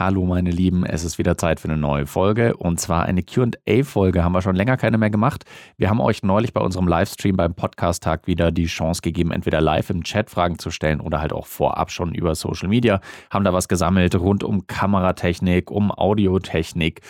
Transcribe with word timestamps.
Hallo 0.00 0.24
meine 0.24 0.50
Lieben, 0.50 0.86
es 0.86 1.04
ist 1.04 1.18
wieder 1.18 1.36
Zeit 1.36 1.60
für 1.60 1.68
eine 1.68 1.76
neue 1.76 2.06
Folge 2.06 2.56
und 2.56 2.80
zwar 2.80 3.04
eine 3.04 3.22
QA-Folge. 3.22 4.24
Haben 4.24 4.32
wir 4.32 4.40
schon 4.40 4.56
länger 4.56 4.78
keine 4.78 4.96
mehr 4.96 5.10
gemacht. 5.10 5.44
Wir 5.76 5.90
haben 5.90 6.00
euch 6.00 6.22
neulich 6.22 6.54
bei 6.54 6.62
unserem 6.62 6.88
Livestream 6.88 7.36
beim 7.36 7.52
Podcast-Tag 7.52 8.26
wieder 8.26 8.50
die 8.50 8.64
Chance 8.64 9.02
gegeben, 9.02 9.30
entweder 9.30 9.60
live 9.60 9.90
im 9.90 10.02
Chat 10.02 10.30
Fragen 10.30 10.58
zu 10.58 10.70
stellen 10.70 11.02
oder 11.02 11.20
halt 11.20 11.34
auch 11.34 11.44
vorab 11.44 11.90
schon 11.90 12.14
über 12.14 12.34
Social 12.34 12.70
Media. 12.70 13.02
Haben 13.28 13.44
da 13.44 13.52
was 13.52 13.68
gesammelt 13.68 14.14
rund 14.14 14.42
um 14.42 14.66
Kameratechnik, 14.66 15.70
um 15.70 15.92
Audiotechnik, 15.92 17.02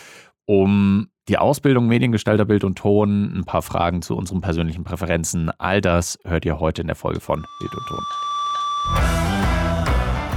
um 0.45 1.07
die 1.29 1.37
Ausbildung 1.37 1.87
Mediengestalter 1.87 2.43
Bild 2.43 2.65
und 2.65 2.77
Ton, 2.77 3.31
ein 3.37 3.45
paar 3.45 3.61
Fragen 3.61 4.01
zu 4.01 4.17
unseren 4.17 4.41
persönlichen 4.41 4.83
Präferenzen. 4.83 5.49
All 5.59 5.79
das 5.79 6.19
hört 6.25 6.43
ihr 6.43 6.59
heute 6.59 6.81
in 6.81 6.87
der 6.87 6.97
Folge 6.97 7.21
von 7.21 7.41
Bild 7.61 7.73
und 7.73 7.87
Ton. 7.87 8.03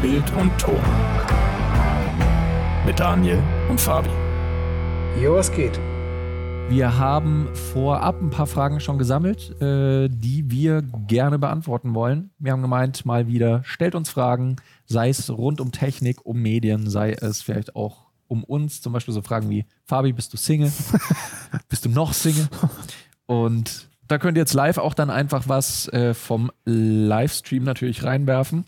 Bild 0.01 0.33
und 0.41 0.57
Ton 0.57 1.34
mit 2.87 3.01
Daniel 3.01 3.43
und 3.71 3.81
Fabi. 3.81 4.11
Jo, 5.21 5.37
was 5.37 5.51
geht? 5.51 5.81
Wir 6.69 6.99
haben 6.99 7.49
vorab 7.73 8.21
ein 8.21 8.31
paar 8.31 8.47
Fragen 8.47 8.81
schon 8.81 8.99
gesammelt, 8.99 9.51
äh, 9.61 10.09
die 10.09 10.51
wir 10.51 10.83
gerne 11.07 11.39
beantworten 11.39 11.95
wollen. 11.95 12.31
Wir 12.39 12.53
haben 12.53 12.63
gemeint, 12.63 13.07
mal 13.07 13.27
wieder, 13.27 13.63
stellt 13.65 13.95
uns 13.95 14.11
Fragen, 14.11 14.57
sei 14.85 15.09
es 15.09 15.31
rund 15.31 15.61
um 15.61 15.73
Technik, 15.73 16.27
um 16.27 16.41
Medien, 16.41 16.89
sei 16.89 17.13
es 17.13 17.43
vielleicht 17.43 17.75
auch 17.75 18.07
um 18.29 18.45
uns, 18.45 18.83
zum 18.83 18.93
Beispiel 18.93 19.15
so 19.15 19.23
Fragen 19.23 19.49
wie, 19.51 19.65
Fabi, 19.85 20.13
bist 20.13 20.33
du 20.33 20.37
Single? 20.37 20.73
bist 21.69 21.85
du 21.85 21.89
noch 21.89 22.13
Single? 22.13 22.49
Und 23.27 23.89
da 24.09 24.19
könnt 24.19 24.37
ihr 24.37 24.43
jetzt 24.43 24.55
live 24.55 24.79
auch 24.79 24.95
dann 24.95 25.11
einfach 25.11 25.49
was 25.49 25.89
äh, 25.89 26.13
vom 26.13 26.51
Livestream 26.65 27.65
natürlich 27.65 28.05
reinwerfen. 28.05 28.67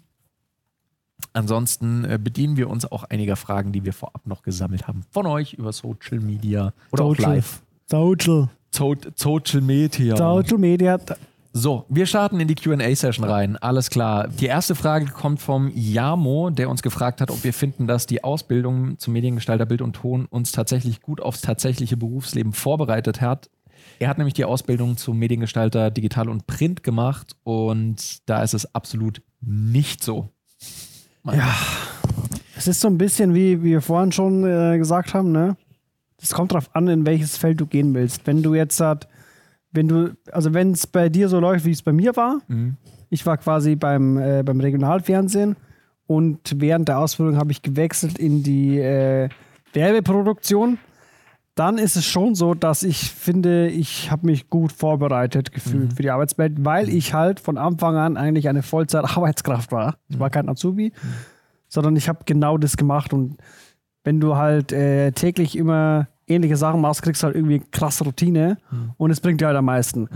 Ansonsten 1.33 2.05
äh, 2.05 2.19
bedienen 2.23 2.57
wir 2.57 2.69
uns 2.71 2.91
auch 2.91 3.05
einiger 3.05 3.37
Fragen, 3.37 3.73
die 3.73 3.85
wir 3.85 3.93
vorab 3.93 4.27
noch 4.27 4.43
gesammelt 4.43 4.87
haben. 4.89 5.03
Von 5.11 5.27
euch 5.27 5.55
über 5.55 5.73
Social 5.73 6.21
Media 6.21 6.73
oder 6.93 7.05
Social. 7.05 7.25
auch 7.25 7.29
live. 7.29 7.63
Social. 7.87 8.49
So 8.71 8.95
Social 9.15 9.61
Media. 9.61 10.17
Social 10.17 10.59
Media. 10.59 10.99
So, 11.59 11.87
wir 11.89 12.05
starten 12.05 12.39
in 12.39 12.49
die 12.49 12.55
QA-Session 12.55 13.25
rein. 13.25 13.57
Alles 13.57 13.89
klar. 13.89 14.29
Die 14.29 14.45
erste 14.45 14.75
Frage 14.75 15.07
kommt 15.07 15.41
vom 15.41 15.73
Jamo, 15.75 16.51
der 16.51 16.69
uns 16.69 16.83
gefragt 16.83 17.23
hat, 17.23 17.31
ob 17.31 17.43
wir 17.45 17.55
finden, 17.55 17.87
dass 17.87 18.05
die 18.05 18.23
Ausbildung 18.23 18.99
zum 18.99 19.15
Mediengestalter 19.15 19.65
Bild 19.65 19.81
und 19.81 19.95
Ton 19.95 20.27
uns 20.27 20.53
tatsächlich 20.53 21.01
gut 21.01 21.23
aufs 21.23 21.41
tatsächliche 21.41 21.97
Berufsleben 21.97 22.53
vorbereitet 22.53 23.23
hat. 23.23 23.49
Er 23.99 24.11
hat 24.11 24.19
nämlich 24.19 24.35
die 24.35 24.45
Ausbildung 24.45 24.99
zum 24.99 25.19
Mediengestalter 25.19 25.91
Digital 25.91 26.29
und 26.29 26.47
Print 26.47 26.83
gemacht 26.83 27.37
und 27.43 28.29
da 28.29 28.43
ist 28.43 28.53
es 28.53 28.75
absolut 28.75 29.23
nicht 29.41 30.05
so. 30.05 30.29
Ja, 31.33 31.55
es 32.57 32.67
ist 32.69 32.81
so 32.81 32.89
ein 32.89 32.99
bisschen 32.99 33.35
wie, 33.35 33.63
wie 33.63 33.71
wir 33.71 33.81
vorhin 33.81 34.13
schon 34.13 34.45
äh, 34.45 34.79
gesagt 34.79 35.15
haben, 35.15 35.33
ne? 35.33 35.57
Es 36.23 36.33
kommt 36.33 36.53
darauf 36.53 36.75
an, 36.75 36.89
in 36.89 37.05
welches 37.07 37.37
Feld 37.37 37.61
du 37.61 37.67
gehen 37.67 37.93
willst. 37.95 38.27
Wenn 38.27 38.43
du 38.43 38.55
jetzt 38.55 38.81
halt, 38.81 39.07
wenn 39.73 39.89
du, 39.89 40.17
also 40.33 40.55
wenn 40.55 40.73
es 40.73 40.87
bei 40.87 41.09
dir 41.09 41.29
so 41.29 41.39
läuft, 41.41 41.65
wie 41.67 41.73
es 41.73 41.83
bei 41.83 41.93
mir 41.93 42.17
war, 42.17 42.39
Mhm. 42.49 42.77
ich 43.11 43.27
war 43.27 43.37
quasi 43.37 43.77
beim, 43.77 44.17
äh, 44.17 44.43
beim 44.43 44.61
Regionalfernsehen 44.61 45.57
und 46.07 46.39
während 46.61 46.89
der 46.89 46.99
Ausbildung 46.99 47.37
habe 47.37 47.53
ich 47.53 47.61
gewechselt 47.63 48.19
in 48.19 48.43
die 48.43 48.79
äh, 48.79 49.29
Werbeproduktion. 49.75 50.79
Dann 51.57 51.79
ist 51.79 51.97
es 51.97 52.05
schon 52.05 52.35
so, 52.35 52.55
dass 52.55 52.83
ich 52.83 53.11
finde, 53.11 53.69
ich 53.69 54.11
habe 54.11 54.27
mich 54.27 54.51
gut 54.51 54.73
vorbereitet 54.73 55.53
gefühlt 55.53 55.95
für 55.95 56.03
die 56.03 56.11
Arbeitswelt, 56.11 56.65
weil 56.65 56.89
ich 56.91 57.15
halt 57.15 57.41
von 57.41 57.57
Anfang 57.57 57.97
an 57.97 58.17
eigentlich 58.19 58.49
eine 58.49 58.63
Vollzeit-Arbeitskraft 58.63 59.73
war. 59.73 59.97
Ich 60.09 60.19
war 60.19 60.29
kein 60.31 60.49
Azubi, 60.51 60.93
sondern 61.69 61.97
ich 61.97 62.09
habe 62.11 62.21
genau 62.27 62.59
das 62.59 62.77
gemacht. 62.77 63.13
Und 63.15 63.39
wenn 64.05 64.21
du 64.21 64.37
halt 64.37 64.71
äh, 64.71 65.13
täglich 65.13 65.57
immer 65.57 66.09
ähnliche 66.27 66.57
Sachen 66.57 66.83
machst, 66.83 67.03
kriegst 67.03 67.23
du 67.23 67.27
halt 67.27 67.37
irgendwie 67.37 67.63
krasse 67.73 68.05
Routine 68.05 68.59
und 68.99 69.11
es 69.11 69.21
bringt 69.21 69.41
dir 69.41 69.47
halt 69.47 69.57
am 69.57 69.65
meisten. 69.65 70.09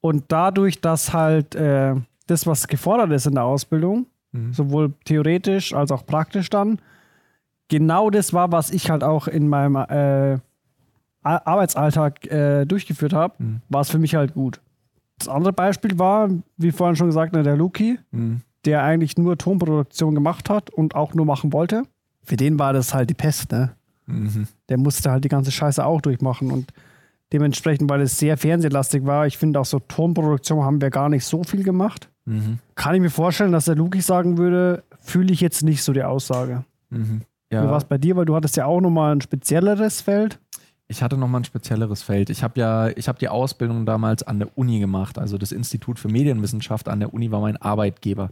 Und 0.00 0.24
dadurch, 0.28 0.80
dass 0.80 1.12
halt 1.12 1.54
äh, 1.54 1.94
das, 2.26 2.46
was 2.46 2.66
gefordert 2.66 3.12
ist 3.12 3.26
in 3.26 3.34
der 3.34 3.44
Ausbildung, 3.44 4.06
sowohl 4.52 4.94
theoretisch 5.04 5.74
als 5.74 5.90
auch 5.90 6.06
praktisch 6.06 6.48
dann, 6.48 6.78
genau 7.68 8.08
das 8.08 8.32
war, 8.32 8.50
was 8.52 8.70
ich 8.70 8.88
halt 8.88 9.04
auch 9.04 9.28
in 9.28 9.48
meinem 9.48 9.76
äh, 9.76 10.38
Arbeitsalltag 11.22 12.26
äh, 12.30 12.64
durchgeführt 12.64 13.12
habe, 13.12 13.34
war 13.68 13.80
es 13.82 13.90
für 13.90 13.98
mich 13.98 14.14
halt 14.14 14.34
gut. 14.34 14.60
Das 15.18 15.28
andere 15.28 15.52
Beispiel 15.52 15.98
war, 15.98 16.28
wie 16.56 16.72
vorhin 16.72 16.96
schon 16.96 17.06
gesagt, 17.08 17.32
ne, 17.32 17.42
der 17.42 17.56
Luki, 17.56 17.98
Mhm. 18.10 18.40
der 18.64 18.82
eigentlich 18.82 19.16
nur 19.16 19.38
Tonproduktion 19.38 20.14
gemacht 20.14 20.50
hat 20.50 20.70
und 20.70 20.94
auch 20.94 21.14
nur 21.14 21.26
machen 21.26 21.52
wollte. 21.52 21.84
Für 22.24 22.36
den 22.36 22.58
war 22.58 22.72
das 22.72 22.94
halt 22.94 23.10
die 23.10 23.14
Pest, 23.14 23.52
ne? 23.52 23.70
Mhm. 24.06 24.46
Der 24.68 24.78
musste 24.78 25.10
halt 25.10 25.24
die 25.24 25.28
ganze 25.28 25.52
Scheiße 25.52 25.84
auch 25.84 26.00
durchmachen 26.00 26.50
und 26.50 26.72
dementsprechend, 27.32 27.88
weil 27.88 28.00
es 28.00 28.18
sehr 28.18 28.36
fernsehlastig 28.36 29.06
war, 29.06 29.26
ich 29.26 29.38
finde 29.38 29.60
auch 29.60 29.64
so 29.64 29.78
Tonproduktion 29.78 30.64
haben 30.64 30.80
wir 30.80 30.90
gar 30.90 31.08
nicht 31.08 31.24
so 31.24 31.42
viel 31.44 31.62
gemacht. 31.62 32.08
Mhm. 32.24 32.58
Kann 32.74 32.94
ich 32.94 33.00
mir 33.00 33.10
vorstellen, 33.10 33.52
dass 33.52 33.64
der 33.66 33.74
Luki 33.76 34.00
sagen 34.00 34.38
würde, 34.38 34.82
fühle 35.00 35.32
ich 35.32 35.40
jetzt 35.40 35.62
nicht 35.62 35.82
so 35.82 35.92
die 35.92 36.02
Aussage. 36.04 36.64
Mhm. 36.90 37.22
Wie 37.48 37.56
war 37.56 37.64
Ja. 37.64 37.76
es 37.76 37.84
bei 37.84 37.98
dir? 37.98 38.16
Weil 38.16 38.24
du 38.26 38.34
hattest 38.34 38.56
ja 38.56 38.66
auch 38.66 38.80
nochmal 38.80 39.14
ein 39.14 39.20
spezielleres 39.20 40.00
Feld. 40.00 40.38
Ich 40.92 41.02
hatte 41.02 41.16
nochmal 41.16 41.40
ein 41.40 41.44
spezielleres 41.44 42.02
Feld. 42.02 42.28
Ich 42.28 42.42
habe 42.42 42.60
ja, 42.60 42.88
ich 42.88 43.08
habe 43.08 43.18
die 43.18 43.30
Ausbildung 43.30 43.86
damals 43.86 44.22
an 44.22 44.38
der 44.38 44.58
Uni 44.58 44.78
gemacht. 44.78 45.18
Also 45.18 45.38
das 45.38 45.50
Institut 45.50 45.98
für 45.98 46.08
Medienwissenschaft 46.08 46.86
an 46.86 47.00
der 47.00 47.14
Uni 47.14 47.30
war 47.30 47.40
mein 47.40 47.56
Arbeitgeber. 47.56 48.30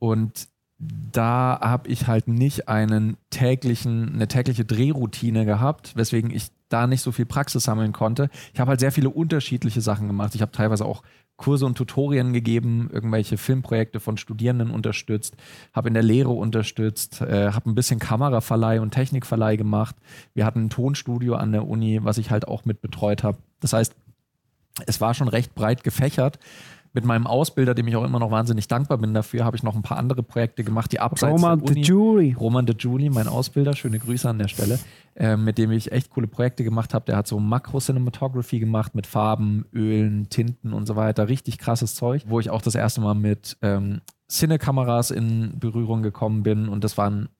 Und 0.00 0.48
da 0.80 1.60
habe 1.62 1.88
ich 1.88 2.08
halt 2.08 2.26
nicht 2.26 2.68
einen 2.68 3.18
täglichen, 3.30 4.14
eine 4.14 4.26
tägliche 4.26 4.64
Drehroutine 4.64 5.44
gehabt, 5.44 5.94
weswegen 5.94 6.32
ich 6.32 6.50
da 6.72 6.86
nicht 6.86 7.02
so 7.02 7.12
viel 7.12 7.26
Praxis 7.26 7.64
sammeln 7.64 7.92
konnte. 7.92 8.30
Ich 8.52 8.60
habe 8.60 8.70
halt 8.70 8.80
sehr 8.80 8.92
viele 8.92 9.10
unterschiedliche 9.10 9.80
Sachen 9.80 10.06
gemacht. 10.06 10.34
Ich 10.34 10.42
habe 10.42 10.52
teilweise 10.52 10.84
auch 10.84 11.02
Kurse 11.36 11.66
und 11.66 11.76
Tutorien 11.76 12.32
gegeben, 12.32 12.88
irgendwelche 12.92 13.36
Filmprojekte 13.36 14.00
von 14.00 14.16
Studierenden 14.16 14.70
unterstützt, 14.70 15.36
habe 15.72 15.88
in 15.88 15.94
der 15.94 16.02
Lehre 16.02 16.30
unterstützt, 16.30 17.20
äh, 17.20 17.50
habe 17.52 17.70
ein 17.70 17.74
bisschen 17.74 17.98
Kameraverleih 17.98 18.80
und 18.80 18.92
Technikverleih 18.92 19.56
gemacht. 19.56 19.96
Wir 20.34 20.46
hatten 20.46 20.66
ein 20.66 20.70
Tonstudio 20.70 21.34
an 21.34 21.52
der 21.52 21.66
Uni, 21.66 21.98
was 22.02 22.18
ich 22.18 22.30
halt 22.30 22.46
auch 22.46 22.64
mit 22.64 22.80
betreut 22.80 23.24
habe. 23.24 23.38
Das 23.60 23.72
heißt, 23.72 23.94
es 24.86 25.00
war 25.00 25.14
schon 25.14 25.28
recht 25.28 25.54
breit 25.54 25.84
gefächert. 25.84 26.38
Mit 26.94 27.06
meinem 27.06 27.26
Ausbilder, 27.26 27.74
dem 27.74 27.88
ich 27.88 27.96
auch 27.96 28.04
immer 28.04 28.18
noch 28.18 28.30
wahnsinnig 28.30 28.68
dankbar 28.68 28.98
bin 28.98 29.14
dafür, 29.14 29.46
habe 29.46 29.56
ich 29.56 29.62
noch 29.62 29.74
ein 29.74 29.82
paar 29.82 29.96
andere 29.96 30.22
Projekte 30.22 30.62
gemacht, 30.62 30.92
die 30.92 31.00
abseits 31.00 31.32
Roman 31.32 31.58
der 31.60 31.70
Uni, 31.70 31.80
Jury. 31.80 32.36
Roman 32.38 32.66
de 32.66 32.76
Juli, 32.78 33.08
mein 33.08 33.28
Ausbilder, 33.28 33.74
schöne 33.74 33.98
Grüße 33.98 34.28
an 34.28 34.38
der 34.38 34.48
Stelle, 34.48 34.78
äh, 35.14 35.38
mit 35.38 35.56
dem 35.56 35.70
ich 35.72 35.90
echt 35.90 36.10
coole 36.10 36.26
Projekte 36.26 36.64
gemacht 36.64 36.92
habe. 36.92 37.06
Der 37.06 37.16
hat 37.16 37.26
so 37.26 37.40
Makro-Cinematography 37.40 38.58
gemacht 38.58 38.94
mit 38.94 39.06
Farben, 39.06 39.64
Ölen, 39.72 40.28
Tinten 40.28 40.74
und 40.74 40.86
so 40.86 40.94
weiter. 40.94 41.28
Richtig 41.28 41.56
krasses 41.56 41.94
Zeug, 41.94 42.24
wo 42.26 42.40
ich 42.40 42.50
auch 42.50 42.60
das 42.60 42.74
erste 42.74 43.00
Mal 43.00 43.14
mit 43.14 43.56
ähm, 43.62 44.02
Cinekameras 44.28 45.10
in 45.10 45.58
Berührung 45.58 46.02
gekommen 46.02 46.42
bin. 46.42 46.68
Und 46.68 46.84
das 46.84 46.98
waren, 46.98 47.30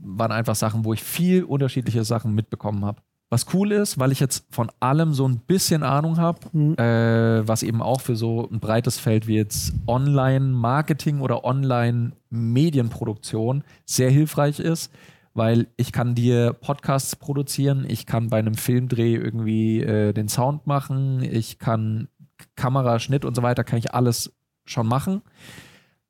waren 0.00 0.32
einfach 0.32 0.54
Sachen, 0.54 0.84
wo 0.84 0.92
ich 0.92 1.02
viel 1.02 1.44
unterschiedliche 1.44 2.04
Sachen 2.04 2.34
mitbekommen 2.34 2.84
habe. 2.84 3.00
Was 3.30 3.44
cool 3.52 3.72
ist, 3.72 3.98
weil 3.98 4.10
ich 4.10 4.20
jetzt 4.20 4.46
von 4.50 4.70
allem 4.80 5.12
so 5.12 5.28
ein 5.28 5.40
bisschen 5.40 5.82
Ahnung 5.82 6.16
habe, 6.16 6.38
äh, 6.78 7.46
was 7.46 7.62
eben 7.62 7.82
auch 7.82 8.00
für 8.00 8.16
so 8.16 8.48
ein 8.50 8.58
breites 8.58 8.98
Feld 8.98 9.26
wie 9.26 9.36
jetzt 9.36 9.74
Online-Marketing 9.86 11.20
oder 11.20 11.44
Online-Medienproduktion 11.44 13.64
sehr 13.84 14.10
hilfreich 14.10 14.60
ist, 14.60 14.90
weil 15.34 15.66
ich 15.76 15.92
kann 15.92 16.14
dir 16.14 16.54
Podcasts 16.54 17.16
produzieren, 17.16 17.84
ich 17.86 18.06
kann 18.06 18.28
bei 18.28 18.38
einem 18.38 18.54
Filmdreh 18.54 19.16
irgendwie 19.16 19.82
äh, 19.82 20.14
den 20.14 20.28
Sound 20.28 20.66
machen, 20.66 21.22
ich 21.22 21.58
kann 21.58 22.08
Kamera, 22.56 22.98
Schnitt 22.98 23.26
und 23.26 23.36
so 23.36 23.42
weiter, 23.42 23.62
kann 23.62 23.78
ich 23.78 23.92
alles 23.92 24.32
schon 24.64 24.86
machen. 24.86 25.20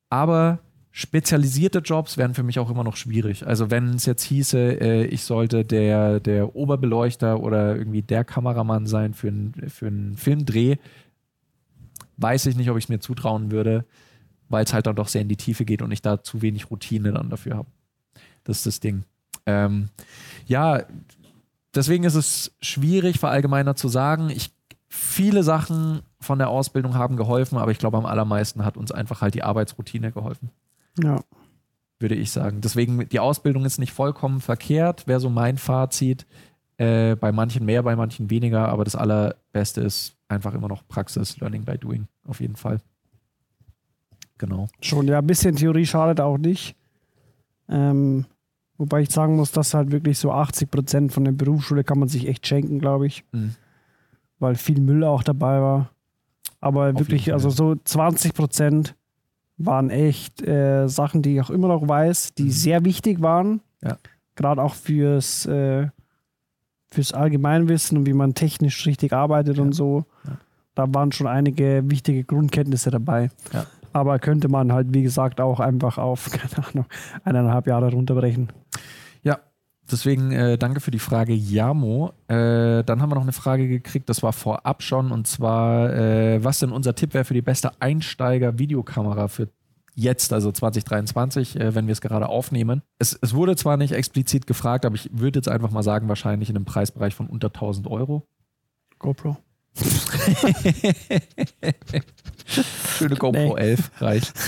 Aber 0.09 0.59
spezialisierte 0.91 1.79
Jobs 1.79 2.17
wären 2.17 2.33
für 2.33 2.43
mich 2.43 2.59
auch 2.59 2.69
immer 2.69 2.83
noch 2.83 2.95
schwierig. 2.95 3.45
Also 3.45 3.69
wenn 3.69 3.93
es 3.93 4.05
jetzt 4.05 4.23
hieße, 4.23 4.81
äh, 4.81 5.05
ich 5.05 5.23
sollte 5.23 5.63
der, 5.63 6.19
der 6.19 6.55
Oberbeleuchter 6.55 7.39
oder 7.39 7.75
irgendwie 7.75 8.01
der 8.01 8.23
Kameramann 8.23 8.87
sein 8.87 9.13
für, 9.13 9.31
für 9.67 9.87
einen 9.87 10.17
Filmdreh, 10.17 10.77
weiß 12.17 12.47
ich 12.47 12.55
nicht, 12.55 12.69
ob 12.69 12.77
ich 12.77 12.85
es 12.85 12.89
mir 12.89 12.99
zutrauen 12.99 13.51
würde, 13.51 13.85
weil 14.49 14.65
es 14.65 14.73
halt 14.73 14.87
dann 14.87 14.95
doch 14.95 15.07
sehr 15.07 15.21
in 15.21 15.29
die 15.29 15.37
Tiefe 15.37 15.63
geht 15.63 15.81
und 15.81 15.91
ich 15.91 16.01
da 16.01 16.23
zu 16.23 16.41
wenig 16.41 16.71
Routine 16.71 17.13
dann 17.13 17.29
dafür 17.29 17.55
habe. 17.55 17.69
Das 18.43 18.57
ist 18.57 18.65
das 18.65 18.79
Ding. 18.79 19.03
Ähm, 19.45 19.89
ja, 20.47 20.83
deswegen 21.75 22.03
ist 22.03 22.15
es 22.15 22.51
schwierig, 22.61 23.19
verallgemeiner 23.19 23.75
zu 23.75 23.89
sagen. 23.89 24.31
Ich, 24.31 24.51
viele 24.87 25.43
Sachen 25.43 26.01
von 26.19 26.39
der 26.39 26.49
Ausbildung 26.49 26.95
haben 26.95 27.15
geholfen, 27.15 27.59
aber 27.59 27.71
ich 27.71 27.77
glaube, 27.77 27.97
am 27.97 28.07
allermeisten 28.07 28.65
hat 28.65 28.75
uns 28.75 28.91
einfach 28.91 29.21
halt 29.21 29.35
die 29.35 29.43
Arbeitsroutine 29.43 30.11
geholfen 30.11 30.49
Ja. 31.03 31.21
würde 31.99 32.15
ich 32.15 32.31
sagen. 32.31 32.61
Deswegen, 32.61 33.07
die 33.09 33.19
Ausbildung 33.19 33.65
ist 33.65 33.77
nicht 33.79 33.93
vollkommen 33.93 34.39
verkehrt, 34.41 35.07
wäre 35.07 35.19
so 35.19 35.29
mein 35.29 35.57
Fazit. 35.57 36.25
Äh, 36.77 37.15
bei 37.15 37.31
manchen 37.33 37.65
mehr, 37.65 37.83
bei 37.83 37.95
manchen 37.95 38.29
weniger, 38.29 38.69
aber 38.69 38.85
das 38.85 38.95
Allerbeste 38.95 39.81
ist 39.81 40.15
einfach 40.29 40.53
immer 40.53 40.69
noch 40.69 40.87
Praxis, 40.87 41.37
Learning 41.39 41.65
by 41.65 41.77
Doing, 41.77 42.07
auf 42.25 42.39
jeden 42.39 42.55
Fall. 42.55 42.79
Genau. 44.37 44.69
Schon, 44.81 45.07
ja, 45.07 45.19
ein 45.19 45.27
bisschen 45.27 45.57
Theorie 45.57 45.85
schadet 45.85 46.21
auch 46.21 46.37
nicht. 46.37 46.77
Ähm, 47.67 48.25
Wobei 48.79 49.01
ich 49.01 49.11
sagen 49.11 49.35
muss, 49.35 49.51
dass 49.51 49.73
halt 49.73 49.91
wirklich 49.91 50.17
so 50.17 50.31
80 50.31 50.71
Prozent 50.71 51.11
von 51.11 51.25
der 51.25 51.33
Berufsschule 51.33 51.83
kann 51.83 51.99
man 51.99 52.07
sich 52.07 52.29
echt 52.29 52.47
schenken, 52.47 52.79
glaube 52.79 53.07
ich. 53.07 53.25
Mhm. 53.33 53.55
Weil 54.39 54.55
viel 54.55 54.79
Müll 54.79 55.03
auch 55.03 55.21
dabei 55.21 55.59
war. 55.59 55.91
Aber 56.61 56.87
jeden 56.87 56.99
wirklich, 56.99 57.33
also 57.33 57.49
so 57.49 57.75
20 57.75 58.33
Prozent 58.33 58.95
waren 59.59 59.89
echt 59.89 60.41
äh, 60.41 60.87
Sachen, 60.87 61.21
die 61.21 61.35
ich 61.35 61.41
auch 61.41 61.49
immer 61.49 61.67
noch 61.67 61.87
weiß, 61.87 62.33
die 62.33 62.49
sehr 62.51 62.83
wichtig 62.85 63.21
waren. 63.21 63.51
Mhm. 63.51 63.59
Ja. 63.83 63.97
Gerade 64.35 64.61
auch 64.63 64.73
fürs, 64.73 65.45
äh, 65.45 65.87
fürs 66.91 67.13
Allgemeinwissen 67.13 67.97
und 67.97 68.05
wie 68.05 68.13
man 68.13 68.33
technisch 68.33 68.85
richtig 68.87 69.13
arbeitet 69.13 69.57
Ja. 69.57 69.63
und 69.63 69.73
so. 69.73 70.05
Ja. 70.25 70.37
Da 70.75 70.93
waren 70.93 71.11
schon 71.11 71.27
einige 71.27 71.81
wichtige 71.85 72.23
Grundkenntnisse 72.23 72.89
dabei. 72.89 73.29
Ja. 73.53 73.65
Aber 73.91 74.17
könnte 74.19 74.47
man 74.49 74.71
halt, 74.71 74.87
wie 74.93 75.03
gesagt, 75.03 75.41
auch 75.41 75.59
einfach 75.59 75.97
auf, 75.97 76.29
keine 76.31 76.67
Ahnung, 76.67 76.85
eineinhalb 77.25 77.67
Jahre 77.67 77.91
runterbrechen. 77.91 78.49
Deswegen 79.91 80.31
äh, 80.31 80.57
danke 80.57 80.79
für 80.79 80.91
die 80.91 80.99
Frage, 80.99 81.33
Jamo. 81.33 82.13
Äh, 82.27 82.83
dann 82.83 83.01
haben 83.01 83.09
wir 83.09 83.15
noch 83.15 83.23
eine 83.23 83.31
Frage 83.31 83.67
gekriegt, 83.67 84.09
das 84.09 84.21
war 84.23 84.33
vorab 84.33 84.83
schon, 84.83 85.11
und 85.11 85.27
zwar, 85.27 85.93
äh, 85.93 86.43
was 86.43 86.59
denn 86.59 86.71
unser 86.71 86.95
Tipp 86.95 87.13
wäre 87.13 87.25
für 87.25 87.33
die 87.33 87.41
beste 87.41 87.71
Einsteiger-Videokamera 87.81 89.27
für 89.27 89.49
jetzt, 89.95 90.31
also 90.33 90.51
2023, 90.51 91.59
äh, 91.59 91.75
wenn 91.75 91.87
wir 91.87 91.91
es 91.93 92.01
gerade 92.01 92.29
aufnehmen. 92.29 92.81
Es, 92.99 93.17
es 93.21 93.33
wurde 93.33 93.55
zwar 93.55 93.77
nicht 93.77 93.91
explizit 93.93 94.47
gefragt, 94.47 94.85
aber 94.85 94.95
ich 94.95 95.09
würde 95.11 95.39
jetzt 95.39 95.49
einfach 95.49 95.71
mal 95.71 95.83
sagen, 95.83 96.07
wahrscheinlich 96.07 96.49
in 96.49 96.55
einem 96.55 96.65
Preisbereich 96.65 97.15
von 97.15 97.27
unter 97.27 97.47
1000 97.47 97.87
Euro. 97.87 98.27
GoPro. 98.97 99.37
Schöne 102.97 103.15
GoPro 103.15 103.55
Nee. 103.55 103.61
11 103.61 103.91
reicht. 104.01 104.33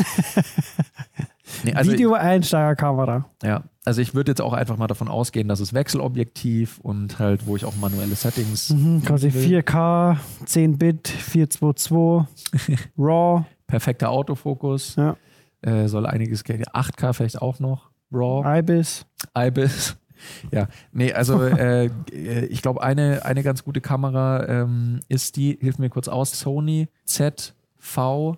Nee, 1.63 1.73
also, 1.73 1.91
Video-Einsteigerkamera. 1.91 3.25
Ja, 3.43 3.63
also 3.85 4.01
ich 4.01 4.13
würde 4.13 4.31
jetzt 4.31 4.41
auch 4.41 4.53
einfach 4.53 4.77
mal 4.77 4.87
davon 4.87 5.07
ausgehen, 5.07 5.47
dass 5.47 5.59
es 5.59 5.73
Wechselobjektiv 5.73 6.79
und 6.79 7.17
halt, 7.19 7.47
wo 7.47 7.55
ich 7.55 7.65
auch 7.65 7.75
manuelle 7.77 8.15
Settings 8.15 8.69
Mhm, 8.69 9.03
quasi 9.03 9.33
will. 9.33 9.61
4K, 9.61 10.17
10-Bit, 10.45 11.07
422, 11.07 12.77
RAW. 12.97 13.43
perfekter 13.67 14.09
Autofokus, 14.11 14.95
Ja. 14.97 15.15
äh, 15.61 15.87
soll 15.87 16.05
einiges 16.05 16.43
gehen. 16.43 16.63
8K 16.65 17.13
vielleicht 17.13 17.41
auch 17.41 17.59
noch, 17.59 17.89
RAW, 18.11 18.43
IBIS. 18.59 19.05
IBIS. 19.37 19.95
Ja, 20.51 20.67
nee, 20.91 21.11
also 21.13 21.41
äh, 21.41 21.85
äh, 22.11 22.45
ich 22.45 22.61
glaube, 22.61 22.83
eine, 22.83 23.25
eine 23.25 23.41
ganz 23.41 23.63
gute 23.63 23.81
Kamera 23.81 24.47
ähm, 24.47 24.99
ist 25.09 25.35
die, 25.35 25.57
hilf 25.59 25.79
mir 25.79 25.89
kurz 25.89 26.07
aus, 26.07 26.39
Sony 26.39 26.89
ZV-E10. 27.07 28.35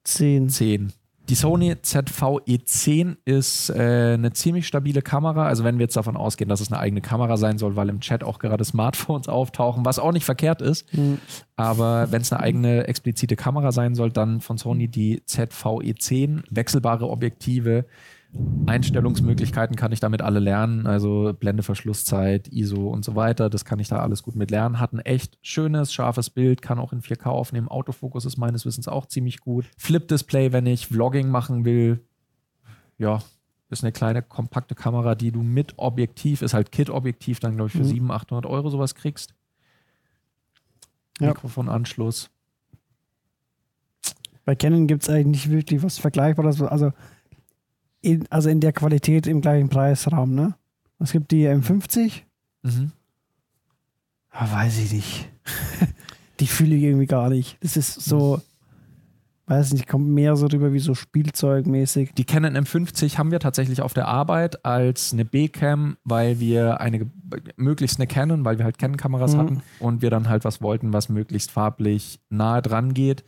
E10. 0.00 0.90
Die 1.30 1.34
Sony 1.34 1.72
ZV-E10 1.72 3.16
ist 3.24 3.70
äh, 3.70 4.12
eine 4.14 4.32
ziemlich 4.32 4.66
stabile 4.66 5.00
Kamera. 5.00 5.46
Also 5.46 5.64
wenn 5.64 5.78
wir 5.78 5.84
jetzt 5.84 5.96
davon 5.96 6.18
ausgehen, 6.18 6.50
dass 6.50 6.60
es 6.60 6.70
eine 6.70 6.80
eigene 6.80 7.00
Kamera 7.00 7.38
sein 7.38 7.56
soll, 7.56 7.76
weil 7.76 7.88
im 7.88 8.00
Chat 8.00 8.22
auch 8.22 8.38
gerade 8.38 8.62
Smartphones 8.62 9.28
auftauchen, 9.28 9.86
was 9.86 9.98
auch 9.98 10.12
nicht 10.12 10.26
verkehrt 10.26 10.60
ist. 10.60 10.92
Mhm. 10.94 11.18
Aber 11.56 12.12
wenn 12.12 12.20
es 12.20 12.30
eine 12.30 12.42
eigene 12.42 12.86
explizite 12.88 13.36
Kamera 13.36 13.72
sein 13.72 13.94
soll, 13.94 14.10
dann 14.10 14.42
von 14.42 14.58
Sony 14.58 14.88
die 14.88 15.22
ZV-E10, 15.26 16.42
wechselbare 16.50 17.08
Objektive, 17.08 17.86
Einstellungsmöglichkeiten 18.66 19.76
kann 19.76 19.92
ich 19.92 20.00
damit 20.00 20.22
alle 20.22 20.40
lernen, 20.40 20.86
also 20.86 21.32
Blendeverschlusszeit, 21.38 22.48
ISO 22.48 22.88
und 22.88 23.04
so 23.04 23.14
weiter, 23.14 23.50
das 23.50 23.64
kann 23.64 23.78
ich 23.78 23.88
da 23.88 23.98
alles 23.98 24.22
gut 24.22 24.36
mit 24.36 24.50
lernen. 24.50 24.80
Hat 24.80 24.92
ein 24.92 25.00
echt 25.00 25.38
schönes, 25.42 25.92
scharfes 25.92 26.30
Bild, 26.30 26.62
kann 26.62 26.78
auch 26.78 26.92
in 26.92 27.02
4K 27.02 27.26
aufnehmen. 27.26 27.68
Autofokus 27.68 28.24
ist 28.24 28.36
meines 28.36 28.64
Wissens 28.66 28.88
auch 28.88 29.06
ziemlich 29.06 29.40
gut. 29.40 29.66
Flip-Display, 29.76 30.52
wenn 30.52 30.66
ich 30.66 30.86
Vlogging 30.86 31.28
machen 31.28 31.64
will, 31.64 32.00
ja, 32.98 33.20
ist 33.70 33.84
eine 33.84 33.92
kleine, 33.92 34.22
kompakte 34.22 34.74
Kamera, 34.74 35.14
die 35.14 35.32
du 35.32 35.42
mit 35.42 35.74
Objektiv, 35.76 36.42
ist 36.42 36.54
halt 36.54 36.72
Kit-Objektiv, 36.72 37.40
dann 37.40 37.56
glaube 37.56 37.68
ich 37.68 37.72
für 37.72 37.80
Mhm. 37.80 37.88
700, 37.88 38.22
800 38.22 38.46
Euro 38.46 38.70
sowas 38.70 38.94
kriegst. 38.94 39.34
Ja. 41.20 41.28
Mikrofonanschluss. 41.28 42.30
Bei 44.44 44.54
Canon 44.54 44.86
gibt 44.86 45.02
es 45.02 45.08
eigentlich 45.08 45.46
nicht 45.46 45.50
wirklich 45.50 45.82
was 45.82 45.98
Vergleichbares. 45.98 46.60
Also 46.60 46.92
in, 48.04 48.26
also 48.30 48.48
in 48.48 48.60
der 48.60 48.72
Qualität 48.72 49.26
im 49.26 49.40
gleichen 49.40 49.68
Preisraum. 49.68 50.34
Ne? 50.34 50.54
Es 50.98 51.12
gibt 51.12 51.30
die 51.30 51.46
M50. 51.46 52.22
Mhm. 52.62 52.92
Ah, 54.30 54.50
weiß 54.52 54.78
ich 54.78 54.92
nicht. 54.92 55.28
die 56.40 56.46
fühle 56.46 56.74
ich 56.76 56.82
irgendwie 56.82 57.06
gar 57.06 57.28
nicht. 57.30 57.56
Das 57.60 57.76
ist 57.76 57.94
so, 58.00 58.40
weiß 59.46 59.72
nicht, 59.74 59.86
kommt 59.86 60.08
mehr 60.08 60.34
so 60.36 60.46
rüber 60.46 60.72
wie 60.72 60.78
so 60.80 60.94
Spielzeugmäßig. 60.94 62.12
Die 62.14 62.24
Canon 62.24 62.56
M50 62.56 63.16
haben 63.18 63.30
wir 63.30 63.40
tatsächlich 63.40 63.80
auf 63.82 63.94
der 63.94 64.08
Arbeit 64.08 64.64
als 64.64 65.12
eine 65.12 65.24
B-Cam, 65.24 65.96
weil 66.04 66.40
wir 66.40 66.80
eine, 66.80 67.10
möglichst 67.56 67.98
eine 67.98 68.06
Canon, 68.06 68.44
weil 68.44 68.58
wir 68.58 68.64
halt 68.64 68.78
Canon-Kameras 68.78 69.34
Mhm. 69.34 69.38
hatten 69.38 69.62
und 69.80 70.02
wir 70.02 70.10
dann 70.10 70.28
halt 70.28 70.44
was 70.44 70.60
wollten, 70.60 70.92
was 70.92 71.08
möglichst 71.08 71.50
farblich 71.50 72.20
nahe 72.30 72.60
dran 72.62 72.94
geht 72.94 73.24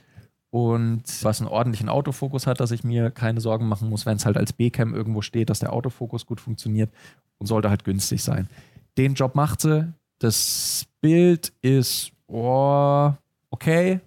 und 0.51 1.03
was 1.23 1.41
einen 1.41 1.49
ordentlichen 1.51 1.89
Autofokus 1.89 2.47
hat, 2.47 2.61
dass 2.61 2.71
ich 2.71 2.85
mir 2.85 3.11
keine 3.11 3.41
Sorgen 3.41 3.67
machen 3.69 3.89
muss, 3.89 4.07
wenn 4.07 4.17
es 4.17 4.25
halt 4.27 4.37
als 4.37 4.53
B-Cam 4.53 4.95
irgendwo 4.95 5.21
steht, 5.23 5.51
dass 5.51 5.59
der 5.59 5.73
Autofokus 5.73 6.25
gut 6.27 6.41
funktioniert 6.41 6.91
und 7.39 7.47
sollte 7.47 7.69
halt 7.71 7.85
günstig 7.85 8.23
sein. 8.23 8.49
Den 8.97 9.15
Job 9.15 9.35
macht 9.35 9.61
sie. 9.61 9.93
Das 10.19 10.87
Bild 11.01 11.53
ist 11.63 12.13
oh, 12.29 13.13
okay. 13.51 14.01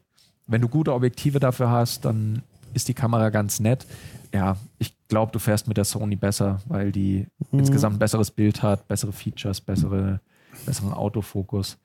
Wenn 0.47 0.61
du 0.61 0.67
gute 0.67 0.93
Objektive 0.93 1.39
dafür 1.39 1.69
hast, 1.69 2.05
dann 2.05 2.41
ist 2.73 2.87
die 2.87 2.95
Kamera 2.95 3.29
ganz 3.29 3.59
nett. 3.59 3.85
Ja, 4.33 4.57
ich 4.79 4.95
glaube, 5.07 5.31
du 5.31 5.39
fährst 5.39 5.67
mit 5.67 5.77
der 5.77 5.85
Sony 5.85 6.15
besser, 6.15 6.59
weil 6.67 6.91
die 6.91 7.27
Mhm. 7.51 7.59
insgesamt 7.59 7.95
ein 7.95 7.99
besseres 7.99 8.31
Bild 8.31 8.63
hat, 8.63 8.87
bessere 8.87 9.11
Features, 9.11 9.61
bessere, 9.61 10.19
besseren 10.65 10.93
Autofokus. 10.93 11.77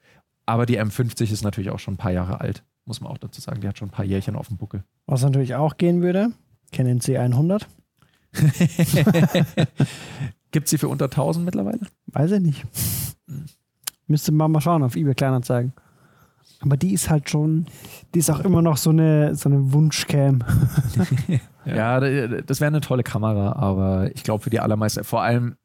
Aber 0.46 0.64
die 0.66 0.78
M50 0.78 1.30
ist 1.32 1.42
natürlich 1.42 1.70
auch 1.70 1.78
schon 1.78 1.94
ein 1.94 1.98
paar 1.98 2.12
Jahre 2.12 2.40
alt, 2.40 2.62
muss 2.84 3.00
man 3.00 3.10
auch 3.10 3.18
dazu 3.18 3.40
sagen. 3.40 3.60
Die 3.60 3.68
hat 3.68 3.78
schon 3.78 3.88
ein 3.88 3.92
paar 3.92 4.04
Jährchen 4.04 4.36
auf 4.36 4.48
dem 4.48 4.56
Buckel. 4.56 4.84
Was 5.06 5.22
natürlich 5.22 5.54
auch 5.54 5.76
gehen 5.76 6.02
würde, 6.02 6.30
Canon 6.72 7.00
C100. 7.00 7.66
Gibt 10.50 10.68
sie 10.68 10.78
für 10.78 10.88
unter 10.88 11.06
1000 11.06 11.44
mittlerweile? 11.44 11.80
Weiß 12.06 12.30
ich 12.32 12.40
nicht. 12.40 12.66
Müsste 14.06 14.32
man 14.32 14.50
mal 14.50 14.60
schauen 14.60 14.82
auf 14.82 14.96
eBay 14.96 15.14
Kleinanzeigen. 15.14 15.72
Aber 16.60 16.76
die 16.76 16.92
ist 16.92 17.10
halt 17.10 17.28
schon, 17.30 17.66
die 18.14 18.20
ist 18.20 18.30
auch 18.30 18.40
immer 18.40 18.62
noch 18.62 18.76
so 18.76 18.90
eine, 18.90 19.34
so 19.34 19.48
eine 19.48 19.72
Wunschcam. 19.72 20.42
Ja, 21.66 21.98
das 21.98 22.60
wäre 22.60 22.68
eine 22.68 22.82
tolle 22.82 23.02
Kamera, 23.02 23.54
aber 23.54 24.14
ich 24.14 24.22
glaube 24.22 24.44
für 24.44 24.50
die 24.50 24.60
allermeisten, 24.60 25.02
vor 25.02 25.22
allem 25.22 25.56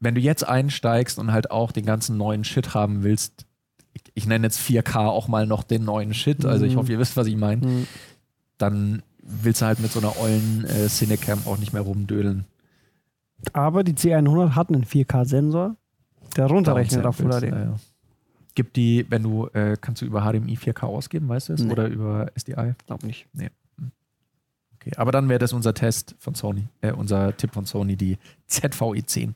wenn 0.00 0.14
du 0.14 0.20
jetzt 0.20 0.48
einsteigst 0.48 1.18
und 1.18 1.30
halt 1.30 1.50
auch 1.50 1.72
den 1.72 1.84
ganzen 1.84 2.16
neuen 2.16 2.42
Shit 2.42 2.74
haben 2.74 3.02
willst, 3.02 3.46
ich, 4.14 4.26
nenne 4.26 4.46
jetzt 4.46 4.58
4K 4.60 5.06
auch 5.08 5.28
mal 5.28 5.46
noch 5.46 5.62
den 5.62 5.84
neuen 5.84 6.14
Shit, 6.14 6.44
also 6.44 6.64
ich 6.64 6.74
Mhm. 6.74 6.78
hoffe, 6.78 6.92
ihr 6.92 6.98
wisst, 6.98 7.16
was 7.16 7.26
ich 7.26 7.36
meine, 7.36 7.62
Hm. 7.62 7.86
dann 8.58 9.02
willst 9.22 9.60
du 9.62 9.66
halt 9.66 9.80
mit 9.80 9.92
so 9.92 10.00
einer 10.00 10.18
ollen 10.18 10.64
äh, 10.64 10.88
Cinecam 10.88 11.40
auch 11.46 11.58
nicht 11.58 11.72
mehr 11.72 11.82
rumdödeln. 11.82 12.44
Aber 13.52 13.84
die 13.84 13.94
C100 13.94 14.54
hat 14.54 14.68
einen 14.70 14.84
4K-Sensor, 14.84 15.76
der 16.36 16.46
runterrechnet 16.46 17.06
auf 17.06 17.16
Full 17.16 17.30
HD. 17.30 17.44
ja. 17.50 17.76
Gibt 18.54 18.76
die, 18.76 19.06
wenn 19.08 19.22
du, 19.22 19.46
äh, 19.48 19.76
kannst 19.80 20.02
du 20.02 20.06
über 20.06 20.22
HDMI 20.22 20.56
4K 20.56 20.82
ausgeben, 20.86 21.28
weißt 21.28 21.50
du 21.50 21.52
es? 21.54 21.62
Nee. 21.62 21.70
Oder 21.72 21.86
über 21.86 22.26
SDI? 22.34 22.74
Glaub 22.86 23.02
nicht. 23.04 23.26
Okay, 24.74 24.92
aber 24.96 25.12
dann 25.12 25.28
wäre 25.28 25.38
das 25.38 25.52
unser 25.52 25.74
Test 25.74 26.14
von 26.18 26.34
Sony, 26.34 26.68
äh, 26.80 26.92
unser 26.92 27.36
Tipp 27.36 27.52
von 27.52 27.66
Sony, 27.66 27.96
die 27.96 28.18
ZVE10. 28.48 29.34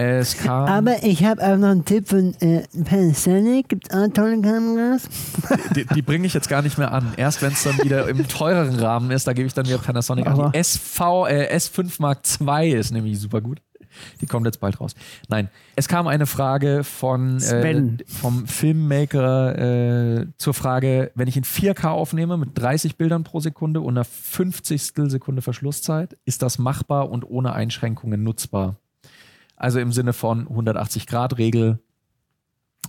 Es 0.00 0.36
kam, 0.36 0.68
Aber 0.68 1.02
ich 1.02 1.24
habe 1.24 1.42
auch 1.42 1.56
noch 1.56 1.68
einen 1.70 1.84
Tipp 1.84 2.08
von 2.08 2.32
äh, 2.40 2.62
Panasonic. 2.84 3.68
Gibt 3.68 3.92
auch 3.92 4.06
tolle 4.14 4.40
Kameras. 4.40 5.08
die, 5.74 5.86
die 5.86 6.02
bringe 6.02 6.24
ich 6.24 6.34
jetzt 6.34 6.48
gar 6.48 6.62
nicht 6.62 6.78
mehr 6.78 6.92
an. 6.92 7.14
Erst 7.16 7.42
wenn 7.42 7.52
es 7.52 7.64
dann 7.64 7.76
wieder 7.82 8.08
im 8.08 8.28
teureren 8.28 8.78
Rahmen 8.78 9.10
ist, 9.10 9.26
da 9.26 9.32
gebe 9.32 9.48
ich 9.48 9.54
dann 9.54 9.66
wieder 9.66 9.78
Panasonic 9.78 10.24
an. 10.28 10.32
Aber- 10.34 10.50
Die 10.50 10.58
SV, 10.58 11.26
äh, 11.26 11.52
S5 11.52 11.96
Mark 11.98 12.20
II 12.40 12.70
ist 12.74 12.92
nämlich 12.92 13.18
super 13.18 13.40
gut. 13.40 13.60
Die 14.20 14.26
kommt 14.26 14.46
jetzt 14.46 14.60
bald 14.60 14.80
raus. 14.80 14.94
Nein, 15.28 15.48
es 15.74 15.88
kam 15.88 16.06
eine 16.06 16.26
Frage 16.26 16.84
von 16.84 17.38
äh, 17.42 17.96
vom 18.06 18.46
Filmmaker 18.46 19.58
äh, 20.20 20.26
zur 20.36 20.54
Frage, 20.54 21.10
wenn 21.16 21.26
ich 21.26 21.36
in 21.36 21.42
4K 21.42 21.88
aufnehme 21.88 22.36
mit 22.36 22.50
30 22.54 22.96
Bildern 22.96 23.24
pro 23.24 23.40
Sekunde 23.40 23.80
und 23.80 23.96
einer 23.96 24.04
50 24.04 24.92
Sekunde 24.94 25.42
Verschlusszeit, 25.42 26.16
ist 26.24 26.42
das 26.42 26.58
machbar 26.58 27.10
und 27.10 27.28
ohne 27.28 27.52
Einschränkungen 27.54 28.22
nutzbar? 28.22 28.76
Also 29.58 29.80
im 29.80 29.92
Sinne 29.92 30.12
von 30.12 30.48
180 30.48 31.06
Grad 31.06 31.36
Regel 31.36 31.80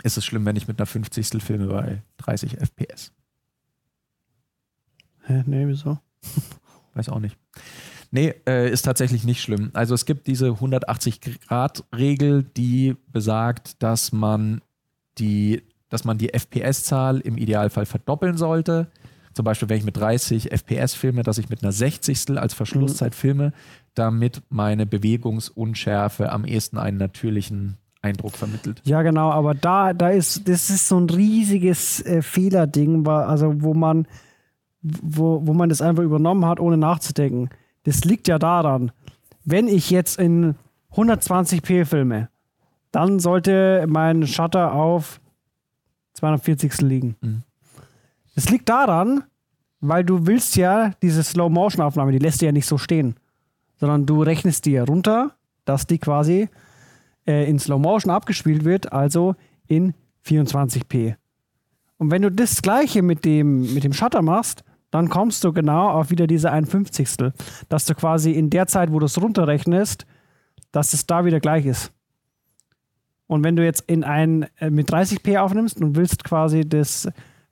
ist 0.04 0.16
es 0.16 0.24
schlimm, 0.24 0.46
wenn 0.46 0.56
ich 0.56 0.68
mit 0.68 0.78
einer 0.78 0.86
50 0.86 1.42
filme 1.42 1.66
bei 1.66 2.02
30 2.18 2.58
FPS. 2.58 3.12
Hä? 5.24 5.42
Nee, 5.46 5.66
wieso? 5.66 5.98
Weiß 6.94 7.08
auch 7.08 7.18
nicht. 7.18 7.36
Nee, 8.12 8.34
äh, 8.46 8.70
ist 8.70 8.82
tatsächlich 8.82 9.24
nicht 9.24 9.42
schlimm. 9.42 9.70
Also 9.72 9.94
es 9.94 10.04
gibt 10.04 10.26
diese 10.26 10.48
180-Grad-Regel, 10.48 12.44
die 12.56 12.96
besagt, 13.08 13.82
dass 13.82 14.12
man 14.12 14.62
die, 15.18 15.62
dass 15.88 16.04
man 16.04 16.18
die 16.18 16.32
FPS-Zahl 16.32 17.20
im 17.20 17.36
Idealfall 17.36 17.86
verdoppeln 17.86 18.36
sollte. 18.36 18.90
Zum 19.32 19.44
Beispiel, 19.44 19.68
wenn 19.68 19.78
ich 19.78 19.84
mit 19.84 19.96
30 19.96 20.50
FPS 20.50 20.94
filme, 20.94 21.22
dass 21.22 21.38
ich 21.38 21.48
mit 21.48 21.62
einer 21.62 21.72
60. 21.72 22.38
als 22.38 22.54
Verschlusszeit 22.54 23.14
filme, 23.14 23.52
damit 23.94 24.42
meine 24.48 24.86
Bewegungsunschärfe 24.86 26.32
am 26.32 26.44
ehesten 26.44 26.78
einen 26.78 26.98
natürlichen 26.98 27.76
Eindruck 28.02 28.36
vermittelt. 28.36 28.80
Ja, 28.84 29.02
genau, 29.02 29.30
aber 29.30 29.54
da, 29.54 29.92
da 29.92 30.08
ist, 30.08 30.48
das 30.48 30.70
ist 30.70 30.88
so 30.88 30.98
ein 30.98 31.10
riesiges 31.10 32.04
äh, 32.04 32.22
Fehlerding, 32.22 33.06
also 33.06 33.62
wo 33.62 33.74
man, 33.74 34.06
wo, 34.82 35.46
wo 35.46 35.52
man 35.52 35.68
das 35.68 35.82
einfach 35.82 36.02
übernommen 36.02 36.46
hat, 36.46 36.60
ohne 36.60 36.76
nachzudenken. 36.76 37.50
Das 37.84 38.04
liegt 38.04 38.26
ja 38.28 38.38
daran, 38.38 38.92
wenn 39.44 39.68
ich 39.68 39.90
jetzt 39.90 40.18
in 40.18 40.54
120p 40.92 41.84
filme, 41.84 42.28
dann 42.90 43.20
sollte 43.20 43.84
mein 43.88 44.26
Shutter 44.26 44.72
auf 44.72 45.20
240 46.14 46.80
liegen. 46.80 47.16
Mhm. 47.20 47.42
Das 48.34 48.48
liegt 48.50 48.68
daran, 48.68 49.24
weil 49.80 50.04
du 50.04 50.26
willst 50.26 50.56
ja 50.56 50.92
diese 51.02 51.22
Slow-Motion-Aufnahme, 51.22 52.12
die 52.12 52.18
lässt 52.18 52.40
du 52.40 52.46
ja 52.46 52.52
nicht 52.52 52.66
so 52.66 52.78
stehen, 52.78 53.16
sondern 53.76 54.06
du 54.06 54.22
rechnest 54.22 54.66
dir 54.66 54.84
runter, 54.84 55.32
dass 55.64 55.86
die 55.86 55.98
quasi 55.98 56.48
äh, 57.26 57.48
in 57.48 57.58
Slow 57.58 57.80
Motion 57.80 58.12
abgespielt 58.12 58.64
wird, 58.64 58.92
also 58.92 59.34
in 59.66 59.94
24p. 60.26 61.16
Und 61.98 62.10
wenn 62.10 62.22
du 62.22 62.30
das 62.30 62.62
gleiche 62.62 63.02
mit 63.02 63.24
dem, 63.24 63.74
mit 63.74 63.84
dem 63.84 63.92
Shutter 63.92 64.22
machst, 64.22 64.64
dann 64.90 65.08
kommst 65.08 65.44
du 65.44 65.52
genau 65.52 65.90
auf 65.90 66.10
wieder 66.10 66.26
diese 66.26 66.50
51. 66.50 67.32
Dass 67.68 67.84
du 67.84 67.94
quasi 67.94 68.32
in 68.32 68.50
der 68.50 68.66
Zeit, 68.66 68.92
wo 68.92 68.98
du 68.98 69.06
es 69.06 69.20
runterrechnest, 69.20 70.06
dass 70.72 70.92
es 70.92 71.06
da 71.06 71.24
wieder 71.24 71.40
gleich 71.40 71.66
ist. 71.66 71.92
Und 73.26 73.44
wenn 73.44 73.54
du 73.54 73.64
jetzt 73.64 73.82
in 73.86 74.02
ein 74.02 74.46
äh, 74.58 74.70
mit 74.70 74.90
30p 74.90 75.38
aufnimmst 75.38 75.80
und 75.80 75.94
willst 75.94 76.24
quasi 76.24 76.68
das 76.68 77.08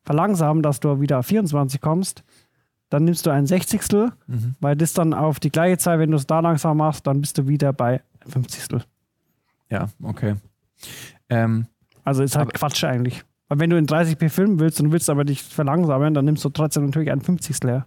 verlangsamen, 0.08 0.62
dass 0.62 0.80
du 0.80 1.02
wieder 1.02 1.18
auf 1.18 1.26
24 1.26 1.82
kommst, 1.82 2.24
dann 2.88 3.04
nimmst 3.04 3.26
du 3.26 3.30
ein 3.30 3.44
60. 3.44 3.82
Mhm. 4.26 4.54
Weil 4.58 4.74
das 4.74 4.94
dann 4.94 5.12
auf 5.12 5.38
die 5.38 5.50
gleiche 5.50 5.76
Zeit, 5.76 5.98
wenn 5.98 6.10
du 6.10 6.16
es 6.16 6.26
da 6.26 6.40
langsam 6.40 6.78
machst, 6.78 7.06
dann 7.06 7.20
bist 7.20 7.36
du 7.36 7.46
wieder 7.46 7.74
bei 7.74 8.00
50. 8.26 8.80
Ja, 9.68 9.90
okay. 10.02 10.36
Ähm, 11.28 11.66
Also 12.04 12.22
ist 12.22 12.36
halt 12.36 12.54
Quatsch 12.54 12.84
eigentlich. 12.84 13.22
Weil 13.48 13.60
wenn 13.60 13.68
du 13.68 13.76
in 13.76 13.86
30p 13.86 14.30
filmen 14.30 14.58
willst 14.60 14.80
und 14.80 14.92
willst 14.92 15.10
aber 15.10 15.26
dich 15.26 15.42
verlangsamen, 15.42 16.14
dann 16.14 16.24
nimmst 16.24 16.42
du 16.42 16.48
trotzdem 16.48 16.86
natürlich 16.86 17.10
ein 17.10 17.20
50. 17.20 17.58
her. 17.64 17.86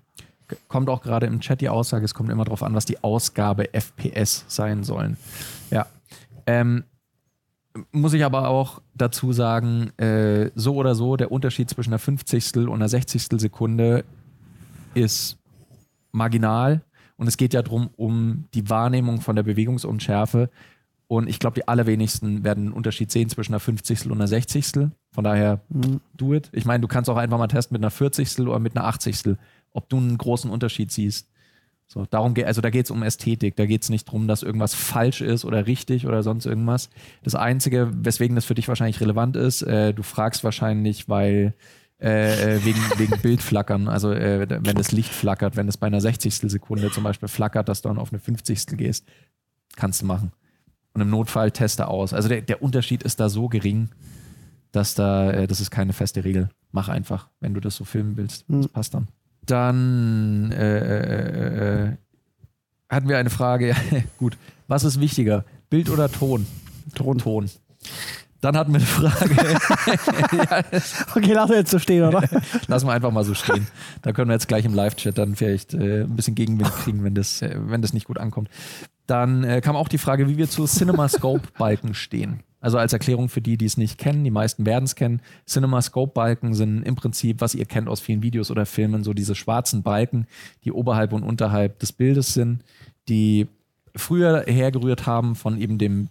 kommt 0.67 0.91
auch 0.91 1.01
gerade 1.01 1.25
im 1.25 1.39
Chat 1.39 1.59
die 1.59 1.69
Aussage, 1.69 2.05
es 2.05 2.13
kommt 2.13 2.29
immer 2.29 2.43
darauf 2.43 2.61
an, 2.61 2.75
was 2.75 2.85
die 2.85 3.03
Ausgabe 3.03 3.73
FPS 3.73 4.45
sein 4.47 4.83
sollen. 4.83 5.17
Ja. 5.71 5.87
Ähm, 6.45 6.83
muss 7.91 8.13
ich 8.13 8.25
aber 8.25 8.49
auch 8.49 8.81
dazu 8.93 9.33
sagen, 9.33 9.91
äh, 9.97 10.51
so 10.55 10.75
oder 10.75 10.95
so, 10.95 11.15
der 11.15 11.31
Unterschied 11.31 11.69
zwischen 11.69 11.91
einer 11.91 11.99
50. 11.99 12.67
und 12.67 12.73
einer 12.73 12.89
60. 12.89 13.39
Sekunde 13.39 14.03
ist 14.93 15.37
marginal 16.11 16.81
und 17.17 17.27
es 17.27 17.37
geht 17.37 17.53
ja 17.53 17.61
darum, 17.61 17.89
um 17.95 18.45
die 18.53 18.69
Wahrnehmung 18.69 19.21
von 19.21 19.35
der 19.35 19.43
Bewegungsunschärfe. 19.43 20.49
Und 21.07 21.27
ich 21.27 21.39
glaube, 21.39 21.55
die 21.55 21.67
allerwenigsten 21.67 22.43
werden 22.43 22.67
einen 22.67 22.73
Unterschied 22.73 23.11
sehen 23.11 23.29
zwischen 23.29 23.51
einer 23.53 23.59
50. 23.59 24.05
und 24.05 24.13
einer 24.13 24.27
60. 24.27 24.89
Von 25.11 25.23
daher, 25.23 25.61
do 26.15 26.33
it. 26.33 26.49
Ich 26.53 26.65
meine, 26.65 26.81
du 26.81 26.87
kannst 26.87 27.09
auch 27.09 27.17
einfach 27.17 27.37
mal 27.37 27.47
testen 27.47 27.75
mit 27.75 27.83
einer 27.83 27.91
40. 27.91 28.39
oder 28.39 28.59
mit 28.59 28.75
einer 28.75 28.87
80. 28.87 29.35
ob 29.73 29.89
du 29.89 29.97
einen 29.97 30.17
großen 30.17 30.49
Unterschied 30.49 30.91
siehst. 30.91 31.29
So, 31.91 32.05
darum 32.09 32.33
geht, 32.33 32.45
also 32.45 32.61
da 32.61 32.69
geht 32.69 32.85
es 32.85 32.91
um 32.91 33.03
Ästhetik, 33.03 33.57
da 33.57 33.65
geht 33.65 33.83
es 33.83 33.89
nicht 33.89 34.07
darum, 34.07 34.25
dass 34.25 34.43
irgendwas 34.43 34.73
falsch 34.73 35.19
ist 35.19 35.43
oder 35.43 35.67
richtig 35.67 36.07
oder 36.07 36.23
sonst 36.23 36.45
irgendwas. 36.45 36.89
Das 37.21 37.35
Einzige, 37.35 37.91
weswegen 37.91 38.33
das 38.33 38.45
für 38.45 38.53
dich 38.53 38.69
wahrscheinlich 38.69 39.01
relevant 39.01 39.35
ist, 39.35 39.61
äh, 39.63 39.93
du 39.93 40.01
fragst 40.01 40.45
wahrscheinlich, 40.45 41.09
weil 41.09 41.53
äh, 41.99 42.55
äh, 42.55 42.63
wegen, 42.63 42.79
wegen 42.97 43.19
Bildflackern, 43.19 43.89
also 43.89 44.13
äh, 44.13 44.47
wenn 44.49 44.77
das 44.77 44.93
Licht 44.93 45.11
flackert, 45.11 45.57
wenn 45.57 45.67
es 45.67 45.75
bei 45.75 45.87
einer 45.87 45.99
60. 45.99 46.33
Sekunde 46.33 46.91
zum 46.91 47.03
Beispiel 47.03 47.27
flackert, 47.27 47.67
dass 47.67 47.81
du 47.81 47.89
dann 47.89 47.99
auf 47.99 48.13
eine 48.13 48.19
50. 48.19 48.77
gehst, 48.77 49.05
kannst 49.75 50.01
du 50.01 50.05
machen. 50.05 50.31
Und 50.93 51.01
im 51.01 51.09
Notfall 51.09 51.51
teste 51.51 51.89
aus. 51.89 52.13
Also 52.13 52.29
der, 52.29 52.39
der 52.39 52.63
Unterschied 52.63 53.03
ist 53.03 53.19
da 53.19 53.27
so 53.27 53.49
gering, 53.49 53.89
dass 54.71 54.95
da, 54.95 55.29
äh, 55.31 55.45
das 55.45 55.59
ist 55.59 55.71
keine 55.71 55.91
feste 55.91 56.23
Regel. 56.23 56.51
Mach 56.71 56.87
einfach, 56.87 57.27
wenn 57.41 57.53
du 57.53 57.59
das 57.59 57.75
so 57.75 57.83
filmen 57.83 58.15
willst. 58.15 58.45
Das 58.47 58.69
passt 58.69 58.93
dann. 58.93 59.09
Dann 59.45 60.51
äh, 60.51 60.77
äh, 60.77 61.85
äh, 61.85 61.97
hatten 62.89 63.07
wir 63.07 63.17
eine 63.17 63.29
Frage. 63.29 63.69
Ja, 63.69 63.75
gut. 64.17 64.37
Was 64.67 64.83
ist 64.83 64.99
wichtiger? 64.99 65.45
Bild 65.69 65.89
oder 65.89 66.11
Ton? 66.11 66.45
Ton. 66.95 67.17
Ton. 67.17 67.49
Dann 68.41 68.57
hatten 68.57 68.73
wir 68.73 68.79
eine 68.79 68.85
Frage. 68.85 69.59
Okay, 71.15 71.33
lass 71.33 71.49
jetzt 71.51 71.71
so 71.71 71.79
stehen, 71.79 72.03
oder? 72.03 72.23
Lassen 72.67 72.87
wir 72.87 72.93
einfach 72.93 73.11
mal 73.11 73.23
so 73.23 73.33
stehen. 73.33 73.67
Da 74.01 74.11
können 74.13 74.29
wir 74.29 74.33
jetzt 74.33 74.47
gleich 74.47 74.65
im 74.65 74.73
Live-Chat 74.73 75.17
dann 75.17 75.35
vielleicht 75.35 75.73
äh, 75.73 76.03
ein 76.03 76.15
bisschen 76.15 76.33
Gegenwind 76.33 76.71
kriegen, 76.73 77.03
wenn 77.03 77.13
das, 77.13 77.41
äh, 77.41 77.55
wenn 77.55 77.81
das 77.81 77.93
nicht 77.93 78.07
gut 78.07 78.17
ankommt. 78.17 78.49
Dann 79.05 79.43
äh, 79.43 79.61
kam 79.61 79.75
auch 79.75 79.87
die 79.87 79.97
Frage, 79.99 80.27
wie 80.27 80.37
wir 80.37 80.49
zu 80.49 80.65
CinemaScope-Balken 80.65 81.93
stehen. 81.93 82.41
Also 82.61 82.77
als 82.77 82.93
Erklärung 82.93 83.27
für 83.27 83.41
die, 83.41 83.57
die 83.57 83.65
es 83.65 83.75
nicht 83.75 83.97
kennen, 83.97 84.23
die 84.23 84.31
meisten 84.31 84.65
werden 84.65 84.85
es 84.85 84.95
kennen. 84.95 85.21
CinemaScope-Balken 85.47 86.53
sind 86.53 86.83
im 86.83 86.95
Prinzip, 86.95 87.41
was 87.41 87.55
ihr 87.55 87.65
kennt 87.65 87.89
aus 87.89 87.99
vielen 87.99 88.21
Videos 88.21 88.51
oder 88.51 88.67
Filmen, 88.67 89.03
so 89.03 89.13
diese 89.13 89.35
schwarzen 89.35 89.81
Balken, 89.81 90.27
die 90.63 90.71
oberhalb 90.71 91.11
und 91.11 91.23
unterhalb 91.23 91.79
des 91.79 91.91
Bildes 91.91 92.33
sind, 92.33 92.63
die 93.09 93.47
früher 93.95 94.43
hergerührt 94.45 95.07
haben 95.07 95.35
von 95.35 95.59
eben 95.59 95.79
dem, 95.79 96.07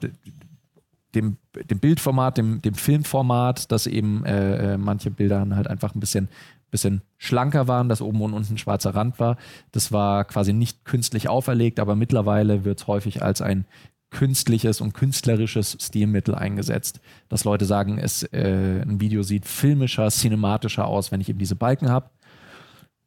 dem, 1.14 1.37
dem 1.54 1.78
Bildformat, 1.78 2.37
dem, 2.37 2.61
dem 2.62 2.75
Filmformat, 2.75 3.71
dass 3.71 3.87
eben 3.87 4.25
äh, 4.25 4.75
äh, 4.75 4.76
manche 4.76 5.11
Bilder 5.11 5.47
halt 5.54 5.69
einfach 5.69 5.95
ein 5.95 6.00
bisschen, 6.00 6.28
bisschen 6.71 7.02
schlanker 7.16 7.69
waren, 7.69 7.88
dass 7.88 8.02
oben 8.02 8.21
und 8.23 8.35
unten 8.35 8.54
ein 8.54 8.59
schwarzer 8.59 8.95
Rand 8.95 9.21
war. 9.21 9.37
Das 9.71 9.92
war 9.92 10.25
quasi 10.25 10.52
nicht 10.52 10.85
künstlich 10.85 11.28
auferlegt, 11.28 11.80
aber 11.80 11.95
mittlerweile 11.95 12.64
wird 12.64 12.80
es 12.80 12.87
häufig 12.87 13.23
als 13.23 13.40
ein 13.40 13.66
künstliches 14.11 14.81
und 14.81 14.93
künstlerisches 14.93 15.76
Stilmittel 15.81 16.35
eingesetzt, 16.35 17.00
dass 17.29 17.45
Leute 17.45 17.64
sagen, 17.64 17.99
es 17.99 18.25
äh, 18.25 18.83
ein 18.83 19.00
Video 19.00 19.23
sieht 19.23 19.47
filmischer, 19.47 20.09
cinematischer 20.09 20.87
aus, 20.87 21.12
wenn 21.12 21.21
ich 21.21 21.29
eben 21.29 21.38
diese 21.38 21.57
Balken 21.57 21.88
habe. 21.88 22.11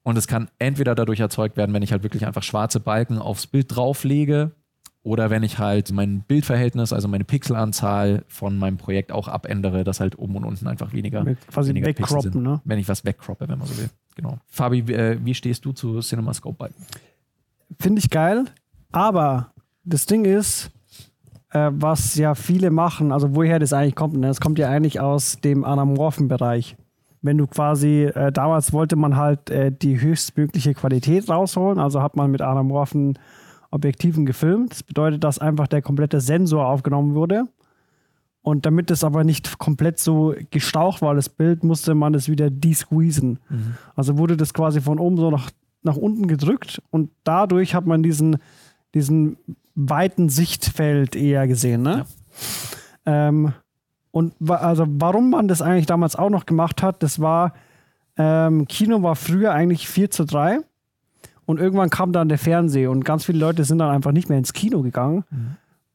Und 0.03 0.17
es 0.17 0.27
kann 0.27 0.49
entweder 0.59 0.95
dadurch 0.95 1.19
erzeugt 1.19 1.55
werden, 1.55 1.73
wenn 1.73 1.83
ich 1.83 1.91
halt 1.91 2.03
wirklich 2.03 2.25
einfach 2.25 2.43
schwarze 2.43 2.79
Balken 2.79 3.19
aufs 3.19 3.47
Bild 3.47 3.73
drauflege 3.75 4.51
oder 5.01 5.29
wenn 5.29 5.43
ich 5.43 5.59
halt 5.59 5.91
mein 5.91 6.21
Bildverhältnis, 6.21 6.93
also 6.93 7.07
meine 7.09 7.25
Pixelanzahl 7.25 8.23
von 8.27 8.57
meinem 8.57 8.77
Projekt 8.77 9.11
auch 9.11 9.27
abändere, 9.27 9.83
dass 9.83 9.99
halt 9.99 10.17
oben 10.17 10.37
und 10.37 10.45
unten 10.45 10.67
einfach 10.67 10.93
weniger, 10.93 11.23
Mit 11.23 11.45
quasi 11.47 11.69
weniger 11.69 11.87
Pixel 11.87 12.03
wegcroppen, 12.03 12.31
sind. 12.33 12.43
ne? 12.43 12.61
Wenn 12.63 12.79
ich 12.79 12.87
was 12.87 13.03
wegcroppe, 13.03 13.47
wenn 13.47 13.59
man 13.59 13.67
so 13.67 13.77
will. 13.77 13.89
Genau. 14.15 14.39
Fabi, 14.47 14.87
wie, 14.87 14.93
äh, 14.93 15.19
wie 15.23 15.33
stehst 15.33 15.65
du 15.65 15.73
zu 15.73 15.99
CinemaScope-Balken? 15.99 16.85
Finde 17.79 17.99
ich 17.99 18.09
geil. 18.09 18.45
Aber 18.91 19.51
das 19.83 20.05
Ding 20.05 20.23
ist, 20.25 20.71
äh, 21.53 21.71
was 21.71 22.15
ja 22.15 22.35
viele 22.35 22.71
machen, 22.71 23.11
also 23.11 23.35
woher 23.35 23.59
das 23.59 23.73
eigentlich 23.73 23.95
kommt, 23.95 24.15
ne? 24.15 24.27
das 24.27 24.41
kommt 24.41 24.57
ja 24.59 24.69
eigentlich 24.69 24.99
aus 24.99 25.37
dem 25.37 25.63
anamorphen 25.63 26.27
Bereich. 26.27 26.75
Wenn 27.21 27.37
du 27.37 27.47
quasi, 27.47 28.03
äh, 28.03 28.31
damals 28.31 28.73
wollte 28.73 28.95
man 28.95 29.15
halt 29.15 29.49
äh, 29.49 29.71
die 29.71 30.01
höchstmögliche 30.01 30.73
Qualität 30.73 31.29
rausholen, 31.29 31.79
also 31.79 32.01
hat 32.01 32.15
man 32.15 32.31
mit 32.31 32.41
anamorphen 32.41 33.17
Objektiven 33.71 34.25
gefilmt. 34.25 34.71
Das 34.71 34.83
bedeutet, 34.83 35.23
dass 35.23 35.39
einfach 35.39 35.67
der 35.67 35.81
komplette 35.81 36.21
Sensor 36.21 36.67
aufgenommen 36.67 37.15
wurde. 37.15 37.45
Und 38.41 38.65
damit 38.65 38.91
es 38.91 39.05
aber 39.05 39.23
nicht 39.23 39.57
komplett 39.57 39.99
so 39.99 40.35
gestaucht 40.51 41.01
war, 41.01 41.15
das 41.15 41.29
Bild, 41.29 41.63
musste 41.63 41.95
man 41.95 42.13
es 42.13 42.27
wieder 42.27 42.49
desqueezen. 42.49 43.39
Also 43.95 44.17
wurde 44.17 44.35
das 44.35 44.53
quasi 44.53 44.81
von 44.81 44.99
oben 44.99 45.15
so 45.15 45.31
nach, 45.31 45.49
nach 45.81 45.95
unten 45.95 46.27
gedrückt 46.27 46.81
und 46.91 47.09
dadurch 47.23 47.73
hat 47.73 47.85
man 47.85 48.03
diesen, 48.03 48.37
diesen 48.93 49.37
weiten 49.75 50.29
Sichtfeld 50.29 51.15
eher 51.15 51.47
gesehen. 51.47 51.81
Ne? 51.81 52.05
Ähm, 53.05 53.53
und 54.11 54.33
also 54.47 54.85
warum 54.87 55.31
man 55.31 55.47
das 55.47 55.61
eigentlich 55.61 55.87
damals 55.87 56.15
auch 56.15 56.29
noch 56.29 56.45
gemacht 56.45 56.83
hat, 56.83 57.01
das 57.01 57.19
war, 57.19 57.53
ähm, 58.15 58.67
Kino 58.67 59.01
war 59.01 59.15
früher 59.15 59.53
eigentlich 59.53 59.87
4 59.87 60.11
zu 60.11 60.25
3 60.25 60.59
und 61.45 61.59
irgendwann 61.59 61.89
kam 61.89 62.13
dann 62.13 62.29
der 62.29 62.37
Fernseher 62.37 62.91
und 62.91 63.05
ganz 63.05 63.25
viele 63.25 63.39
Leute 63.39 63.63
sind 63.63 63.79
dann 63.79 63.89
einfach 63.89 64.11
nicht 64.11 64.29
mehr 64.29 64.37
ins 64.37 64.53
Kino 64.53 64.81
gegangen, 64.83 65.23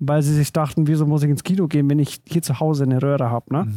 weil 0.00 0.22
sie 0.22 0.34
sich 0.34 0.52
dachten, 0.52 0.88
wieso 0.88 1.06
muss 1.06 1.22
ich 1.22 1.30
ins 1.30 1.44
Kino 1.44 1.68
gehen, 1.68 1.88
wenn 1.88 2.00
ich 2.00 2.20
hier 2.26 2.42
zu 2.42 2.58
Hause 2.58 2.84
eine 2.84 3.00
Röhre 3.00 3.30
habe. 3.30 3.54
Ne? 3.54 3.72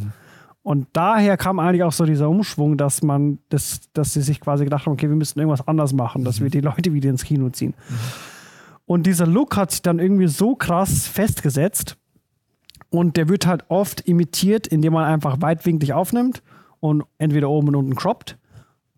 Und 0.64 0.86
daher 0.92 1.36
kam 1.36 1.58
eigentlich 1.58 1.82
auch 1.82 1.92
so 1.92 2.04
dieser 2.04 2.28
Umschwung, 2.28 2.76
dass 2.76 3.02
man, 3.02 3.38
das, 3.48 3.80
dass 3.92 4.12
sie 4.12 4.22
sich 4.22 4.40
quasi 4.40 4.64
gedacht 4.64 4.86
haben, 4.86 4.92
okay, 4.92 5.08
wir 5.08 5.16
müssen 5.16 5.38
irgendwas 5.38 5.66
anders 5.66 5.92
machen, 5.92 6.24
dass 6.24 6.40
wir 6.40 6.50
die 6.50 6.60
Leute 6.60 6.92
wieder 6.92 7.10
ins 7.10 7.24
Kino 7.24 7.48
ziehen. 7.50 7.74
Und 8.86 9.06
dieser 9.06 9.26
Look 9.26 9.56
hat 9.56 9.70
sich 9.70 9.82
dann 9.82 9.98
irgendwie 9.98 10.28
so 10.28 10.54
krass 10.54 11.06
festgesetzt 11.06 11.96
und 12.90 13.16
der 13.16 13.28
wird 13.28 13.46
halt 13.46 13.64
oft 13.68 14.02
imitiert, 14.02 14.66
indem 14.66 14.92
man 14.92 15.04
einfach 15.04 15.40
weitwinklig 15.40 15.92
aufnimmt 15.92 16.42
und 16.80 17.04
entweder 17.18 17.48
oben 17.48 17.68
und 17.68 17.76
unten 17.76 17.94
croppt 17.94 18.38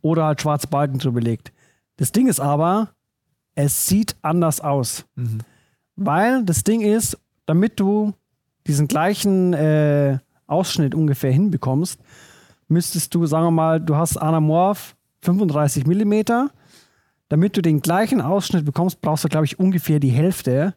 oder 0.03 0.25
halt 0.25 0.41
schwarze 0.41 0.67
Balken 0.67 0.99
drüber 0.99 1.21
legt. 1.21 1.53
Das 1.97 2.11
Ding 2.11 2.27
ist 2.27 2.41
aber, 2.41 2.91
es 3.55 3.87
sieht 3.87 4.17
anders 4.23 4.61
aus. 4.61 5.07
Weil 5.97 6.45
das 6.45 6.65
Ding 6.65 6.81
ist, 6.81 7.19
damit 7.47 7.79
du 7.79 8.15
diesen 8.67 8.89
gleichen 8.89 9.53
äh, 9.53 10.19
Ausschnitt 10.47 10.95
ungefähr 10.95 11.31
hinbekommst, 11.31 12.01
müsstest 12.69 13.15
du, 13.15 13.27
sagen 13.27 13.47
wir 13.47 13.51
mal, 13.51 13.81
du 13.81 13.97
hast 13.97 14.17
Anamorph 14.17 14.97
35 15.23 15.87
mm. 15.87 16.49
Damit 17.29 17.57
du 17.57 17.63
den 17.63 17.81
gleichen 17.81 18.21
Ausschnitt 18.21 18.65
bekommst, 18.65 19.01
brauchst 19.01 19.25
du, 19.25 19.29
glaube 19.29 19.47
ich, 19.47 19.59
ungefähr 19.59 19.99
die 19.99 20.11
Hälfte. 20.11 20.75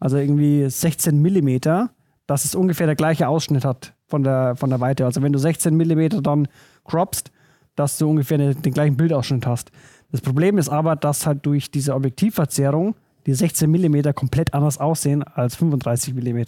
Also 0.00 0.16
irgendwie 0.16 0.68
16 0.68 1.20
mm, 1.20 1.88
dass 2.26 2.44
es 2.44 2.54
ungefähr 2.54 2.86
der 2.86 2.96
gleiche 2.96 3.28
Ausschnitt 3.28 3.64
hat 3.64 3.94
von 4.06 4.22
der, 4.22 4.56
von 4.56 4.70
der 4.70 4.80
Weite. 4.80 5.04
Also 5.04 5.22
wenn 5.22 5.32
du 5.32 5.38
16 5.38 5.76
mm 5.76 6.22
dann 6.22 6.48
croppst, 6.84 7.30
dass 7.74 7.98
du 7.98 8.08
ungefähr 8.08 8.38
den, 8.38 8.60
den 8.60 8.72
gleichen 8.72 8.96
Bildausschnitt 8.96 9.46
hast. 9.46 9.70
Das 10.10 10.20
Problem 10.20 10.58
ist 10.58 10.68
aber, 10.68 10.96
dass 10.96 11.26
halt 11.26 11.44
durch 11.46 11.70
diese 11.70 11.94
Objektivverzerrung 11.94 12.96
die 13.26 13.34
16 13.34 13.70
mm 13.70 14.14
komplett 14.14 14.54
anders 14.54 14.78
aussehen 14.78 15.22
als 15.22 15.54
35 15.56 16.14
mm. 16.14 16.42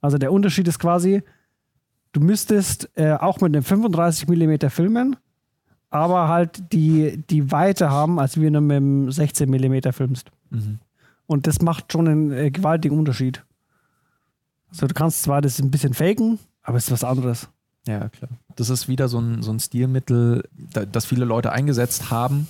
Also 0.00 0.18
der 0.18 0.32
Unterschied 0.32 0.68
ist 0.68 0.78
quasi, 0.78 1.22
du 2.12 2.20
müsstest 2.20 2.90
äh, 2.94 3.12
auch 3.12 3.40
mit 3.40 3.54
einem 3.54 3.64
35 3.64 4.28
mm 4.28 4.68
filmen, 4.68 5.16
aber 5.90 6.28
halt 6.28 6.72
die, 6.72 7.22
die 7.28 7.50
Weite 7.50 7.90
haben, 7.90 8.18
als 8.18 8.40
wenn 8.40 8.52
du 8.52 8.60
mit 8.60 8.76
einem 8.76 9.10
16 9.10 9.50
mm 9.50 9.92
filmst. 9.92 10.30
Mhm. 10.50 10.78
Und 11.26 11.46
das 11.46 11.60
macht 11.60 11.92
schon 11.92 12.08
einen 12.08 12.32
äh, 12.32 12.50
gewaltigen 12.50 12.98
Unterschied. 12.98 13.44
Also 14.70 14.86
du 14.86 14.94
kannst 14.94 15.22
zwar 15.22 15.42
das 15.42 15.58
ein 15.58 15.70
bisschen 15.70 15.94
faken, 15.94 16.38
aber 16.62 16.78
es 16.78 16.84
ist 16.84 16.92
was 16.92 17.04
anderes. 17.04 17.48
Ja, 17.86 18.08
klar. 18.08 18.30
Das 18.56 18.70
ist 18.70 18.88
wieder 18.88 19.08
so 19.08 19.18
ein, 19.18 19.42
so 19.42 19.50
ein 19.50 19.58
Stilmittel, 19.58 20.44
da, 20.72 20.84
das 20.84 21.06
viele 21.06 21.24
Leute 21.24 21.50
eingesetzt 21.52 22.10
haben, 22.10 22.46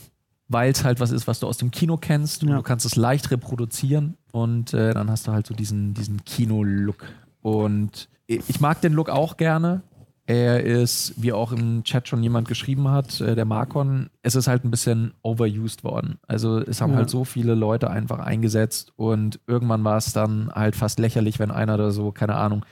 weil 0.48 0.70
es 0.70 0.84
halt 0.84 1.00
was 1.00 1.12
ist, 1.12 1.26
was 1.26 1.40
du 1.40 1.46
aus 1.46 1.56
dem 1.56 1.70
Kino 1.70 1.96
kennst. 1.96 2.42
Und 2.42 2.50
Ja. 2.50 2.56
Du 2.56 2.62
kannst 2.62 2.84
es 2.84 2.96
leicht 2.96 3.30
reproduzieren 3.30 4.16
und 4.32 4.74
äh, 4.74 4.92
dann 4.92 5.10
hast 5.10 5.26
du 5.28 5.32
halt 5.32 5.46
so 5.46 5.54
diesen, 5.54 5.94
diesen 5.94 6.24
Kino-Look. 6.24 7.04
Und 7.42 8.08
ich 8.26 8.60
mag 8.60 8.80
den 8.80 8.92
Look 8.92 9.08
auch 9.08 9.36
gerne. 9.36 9.82
Er 10.30 10.62
ist, 10.62 11.14
wie 11.16 11.32
auch 11.32 11.50
im 11.50 11.82
Chat 11.82 12.06
schon 12.06 12.22
jemand 12.22 12.46
geschrieben 12.46 12.86
hat, 12.88 13.20
äh, 13.20 13.34
der 13.34 13.44
Marcon, 13.44 14.10
es 14.22 14.36
ist 14.36 14.46
halt 14.46 14.64
ein 14.64 14.70
bisschen 14.70 15.12
overused 15.22 15.82
worden. 15.82 16.18
Also 16.28 16.58
es 16.58 16.80
haben 16.80 16.92
Ja. 16.92 16.98
halt 16.98 17.10
so 17.10 17.24
viele 17.24 17.56
Leute 17.56 17.90
einfach 17.90 18.20
eingesetzt 18.20 18.92
und 18.94 19.40
irgendwann 19.48 19.82
war 19.82 19.96
es 19.96 20.12
dann 20.12 20.48
halt 20.54 20.76
fast 20.76 21.00
lächerlich, 21.00 21.40
wenn 21.40 21.50
einer 21.50 21.76
da 21.76 21.90
so, 21.90 22.12
keine 22.12 22.36
Ahnung, 22.36 22.64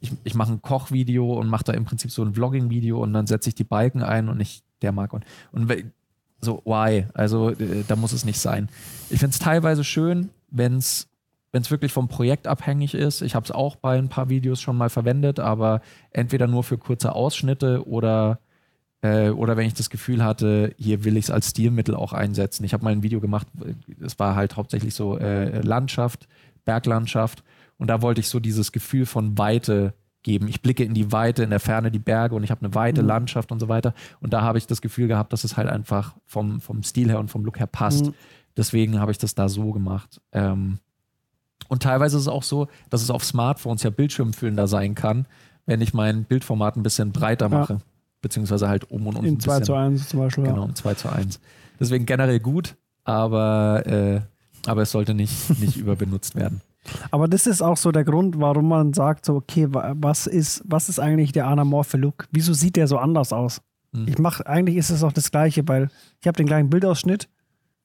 ich, 0.00 0.12
ich 0.22 0.34
mache 0.36 0.52
ein 0.52 0.62
Kochvideo 0.62 1.34
und 1.34 1.48
mache 1.48 1.64
da 1.64 1.72
im 1.72 1.84
Prinzip 1.84 2.12
so 2.12 2.22
ein 2.22 2.32
Vlogging-Video 2.32 3.02
und 3.02 3.12
dann 3.12 3.26
setze 3.26 3.48
ich 3.48 3.56
die 3.56 3.64
Balken 3.64 4.04
ein 4.04 4.28
und 4.28 4.38
ich, 4.38 4.62
der 4.80 4.92
Marcon. 4.92 5.22
Und 5.50 5.68
so, 6.40 6.62
why? 6.64 7.06
Also 7.12 7.50
äh, 7.50 7.82
da 7.88 7.96
muss 7.96 8.12
es 8.12 8.24
nicht 8.24 8.38
sein. 8.38 8.68
Ich 9.10 9.18
finde 9.18 9.32
es 9.32 9.40
teilweise 9.40 9.82
schön, 9.82 10.30
wenn 10.52 10.76
es 10.76 11.08
wenn 11.52 11.62
es 11.62 11.70
wirklich 11.70 11.92
vom 11.92 12.08
Projekt 12.08 12.46
abhängig 12.46 12.94
ist. 12.94 13.22
Ich 13.22 13.34
habe 13.34 13.44
es 13.44 13.50
auch 13.50 13.76
bei 13.76 13.98
ein 13.98 14.08
paar 14.08 14.28
Videos 14.28 14.60
schon 14.60 14.76
mal 14.76 14.90
verwendet, 14.90 15.40
aber 15.40 15.80
entweder 16.10 16.46
nur 16.46 16.62
für 16.62 16.78
kurze 16.78 17.12
Ausschnitte 17.12 17.86
oder, 17.88 18.38
äh, 19.02 19.30
oder 19.30 19.56
wenn 19.56 19.66
ich 19.66 19.74
das 19.74 19.90
Gefühl 19.90 20.22
hatte, 20.22 20.74
hier 20.78 21.04
will 21.04 21.16
ich 21.16 21.24
es 21.24 21.30
als 21.30 21.50
Stilmittel 21.50 21.94
auch 21.94 22.12
einsetzen. 22.12 22.64
Ich 22.64 22.72
habe 22.72 22.84
mal 22.84 22.92
ein 22.92 23.02
Video 23.02 23.20
gemacht, 23.20 23.48
es 24.00 24.18
war 24.18 24.36
halt 24.36 24.56
hauptsächlich 24.56 24.94
so 24.94 25.18
äh, 25.18 25.60
Landschaft, 25.60 26.28
Berglandschaft 26.64 27.42
und 27.78 27.88
da 27.88 28.02
wollte 28.02 28.20
ich 28.20 28.28
so 28.28 28.40
dieses 28.40 28.72
Gefühl 28.72 29.06
von 29.06 29.36
Weite 29.38 29.94
geben. 30.22 30.48
Ich 30.48 30.60
blicke 30.60 30.84
in 30.84 30.92
die 30.94 31.12
Weite, 31.12 31.42
in 31.42 31.50
der 31.50 31.60
Ferne 31.60 31.90
die 31.90 31.98
Berge 31.98 32.34
und 32.34 32.44
ich 32.44 32.50
habe 32.50 32.64
eine 32.64 32.74
weite 32.74 33.02
Mhm. 33.02 33.08
Landschaft 33.08 33.50
und 33.52 33.58
so 33.58 33.68
weiter. 33.68 33.94
Und 34.20 34.34
da 34.34 34.42
habe 34.42 34.58
ich 34.58 34.66
das 34.66 34.82
Gefühl 34.82 35.08
gehabt, 35.08 35.32
dass 35.32 35.44
es 35.44 35.56
halt 35.56 35.68
einfach 35.68 36.14
vom, 36.26 36.60
vom 36.60 36.82
Stil 36.82 37.08
her 37.08 37.18
und 37.18 37.30
vom 37.30 37.44
Look 37.44 37.58
her 37.58 37.66
passt. 37.66 38.06
Mhm. 38.06 38.14
Deswegen 38.56 39.00
habe 39.00 39.12
ich 39.12 39.18
das 39.18 39.34
da 39.34 39.48
so 39.48 39.72
gemacht. 39.72 40.20
Ähm, 40.32 40.78
und 41.68 41.82
teilweise 41.82 42.16
ist 42.16 42.22
es 42.22 42.28
auch 42.28 42.42
so, 42.42 42.68
dass 42.90 43.02
es 43.02 43.10
auf 43.10 43.24
Smartphones 43.24 43.82
ja 43.82 43.90
bildschirmfüllender 43.90 44.66
sein 44.66 44.94
kann, 44.94 45.26
wenn 45.66 45.80
ich 45.80 45.94
mein 45.94 46.24
Bildformat 46.24 46.76
ein 46.76 46.82
bisschen 46.82 47.12
breiter 47.12 47.46
Ja. 47.50 47.58
mache. 47.58 47.78
Beziehungsweise 48.22 48.68
halt 48.68 48.90
um 48.90 49.06
und 49.06 49.16
um 49.16 49.24
In 49.24 49.34
ein 49.36 49.40
2 49.40 49.50
bisschen. 49.60 49.64
zu 49.66 49.74
1 49.74 50.08
zum 50.08 50.20
Beispiel. 50.20 50.44
Genau, 50.44 50.64
um 50.64 50.74
2 50.74 50.94
zu 50.94 51.08
1. 51.10 51.40
Deswegen 51.78 52.04
generell 52.06 52.38
gut, 52.40 52.76
aber, 53.04 53.82
äh, 53.86 54.20
aber 54.66 54.82
es 54.82 54.90
sollte 54.90 55.14
nicht, 55.14 55.32
nicht 55.60 55.76
überbenutzt 55.76 56.34
werden. 56.34 56.60
Aber 57.10 57.28
das 57.28 57.46
ist 57.46 57.62
auch 57.62 57.76
so 57.76 57.92
der 57.92 58.04
Grund, 58.04 58.38
warum 58.40 58.68
man 58.68 58.92
sagt, 58.92 59.24
so, 59.26 59.36
okay, 59.36 59.66
wa- 59.72 59.94
was 59.96 60.26
ist, 60.26 60.62
was 60.66 60.88
ist 60.88 60.98
eigentlich 60.98 61.32
der 61.32 61.46
anamorphe 61.46 61.96
Look? 61.96 62.26
Wieso 62.30 62.52
sieht 62.52 62.76
der 62.76 62.86
so 62.88 62.98
anders 62.98 63.32
aus? 63.32 63.60
Hm. 63.94 64.06
Ich 64.08 64.18
mache, 64.18 64.46
eigentlich 64.46 64.76
ist 64.76 64.90
es 64.90 65.02
auch 65.02 65.12
das 65.12 65.30
Gleiche, 65.30 65.66
weil 65.68 65.88
ich 66.20 66.26
habe 66.26 66.36
den 66.36 66.46
gleichen 66.46 66.70
Bildausschnitt, 66.70 67.28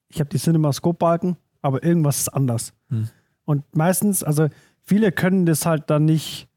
ich 0.10 0.20
habe 0.20 0.30
die 0.30 0.38
CinemaScope-Balken, 0.38 1.36
aber 1.62 1.84
irgendwas 1.84 2.20
ist 2.20 2.30
anders. 2.30 2.74
Hm. 2.90 3.10
Und 3.46 3.64
meistens, 3.76 4.24
also 4.24 4.50
viele 4.84 5.12
können 5.12 5.46
das 5.46 5.66
halt 5.66 5.90
dann 5.90 6.06
nicht, 6.06 6.48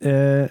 äh, 0.00 0.48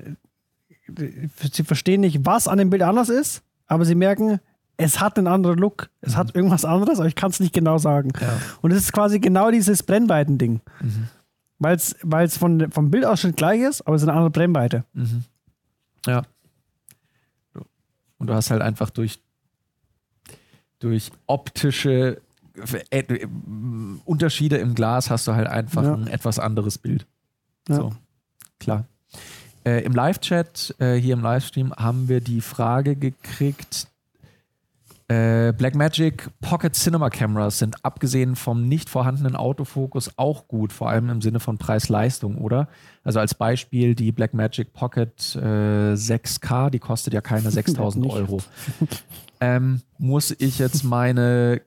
sie 0.88 1.64
verstehen 1.64 2.02
nicht, 2.02 2.26
was 2.26 2.48
an 2.48 2.58
dem 2.58 2.70
Bild 2.70 2.84
anders 2.84 3.10
ist, 3.10 3.44
aber 3.68 3.86
sie 3.86 3.96
merken, 3.96 4.40
es 4.78 5.00
hat 5.00 5.18
einen 5.18 5.28
anderen 5.28 5.58
Look, 5.58 5.90
es 6.02 6.16
hat 6.16 6.36
irgendwas 6.36 6.66
anderes, 6.66 7.00
aber 7.00 7.08
ich 7.08 7.16
kann 7.16 7.30
es 7.32 7.40
nicht 7.40 7.54
genau 7.54 7.78
sagen. 7.78 8.12
Ja. 8.20 8.40
Und 8.62 8.72
es 8.72 8.78
ist 8.84 8.94
quasi 8.94 9.20
genau 9.20 9.52
dieses 9.52 9.84
Brennweiten-Ding. 9.84 10.62
Mhm. 10.82 11.08
Weil 11.60 11.76
es 12.26 12.38
von, 12.38 12.72
vom 12.72 12.92
Bildausschnitt 12.92 13.38
gleich 13.38 13.62
ist, 13.62 13.82
aber 13.82 13.96
es 13.96 14.02
ist 14.02 14.08
eine 14.08 14.18
andere 14.18 14.32
Brennweite. 14.32 14.84
Mhm. 14.94 15.24
Ja. 16.06 16.24
Und 18.18 18.28
du 18.28 18.34
hast 18.34 18.52
halt 18.52 18.62
einfach 18.62 18.90
durch, 18.90 19.22
durch 20.80 21.12
optische 21.28 22.22
Unterschiede 24.06 24.58
im 24.58 24.76
Glas 24.76 25.10
hast 25.10 25.28
du 25.28 25.34
halt 25.34 25.48
einfach 25.48 25.84
Ja. 25.84 25.94
ein 25.96 26.08
etwas 26.08 26.40
anderes 26.40 26.78
Bild. 26.78 27.06
Ja. 27.68 27.76
So, 27.76 27.92
klar. 28.60 28.86
Äh, 29.66 29.84
Im 29.86 29.94
Live-Chat, 29.94 30.76
äh, 30.80 30.96
hier 30.96 31.14
im 31.14 31.22
Livestream, 31.22 31.74
haben 31.74 32.10
wir 32.10 32.20
die 32.20 32.42
Frage 32.42 32.98
gekriegt, 32.98 33.88
äh, 35.08 35.54
Blackmagic 35.54 36.30
Pocket 36.42 36.74
Cinema 36.76 37.10
Cameras 37.10 37.60
sind 37.60 37.84
abgesehen 37.86 38.36
vom 38.36 38.68
nicht 38.68 38.90
vorhandenen 38.90 39.36
Autofokus 39.38 40.12
auch 40.18 40.48
gut, 40.50 40.74
vor 40.74 40.90
allem 40.90 41.10
im 41.10 41.22
Sinne 41.22 41.40
von 41.40 41.58
Preis-Leistung, 41.58 42.38
oder? 42.40 42.68
Also 43.06 43.20
als 43.20 43.36
Beispiel 43.36 43.96
die 43.96 44.12
Blackmagic 44.12 44.74
Pocket 44.74 45.36
äh, 45.36 45.94
6K, 45.94 46.70
die 46.70 46.80
kostet 46.80 47.14
ja 47.14 47.22
keine 47.22 47.50
6000 47.52 48.04
Nicht. 48.06 48.14
Euro. 48.16 48.40
ähm, 49.40 49.82
muss 49.98 50.32
ich 50.38 50.60
jetzt 50.60 50.84
meine 50.84 51.62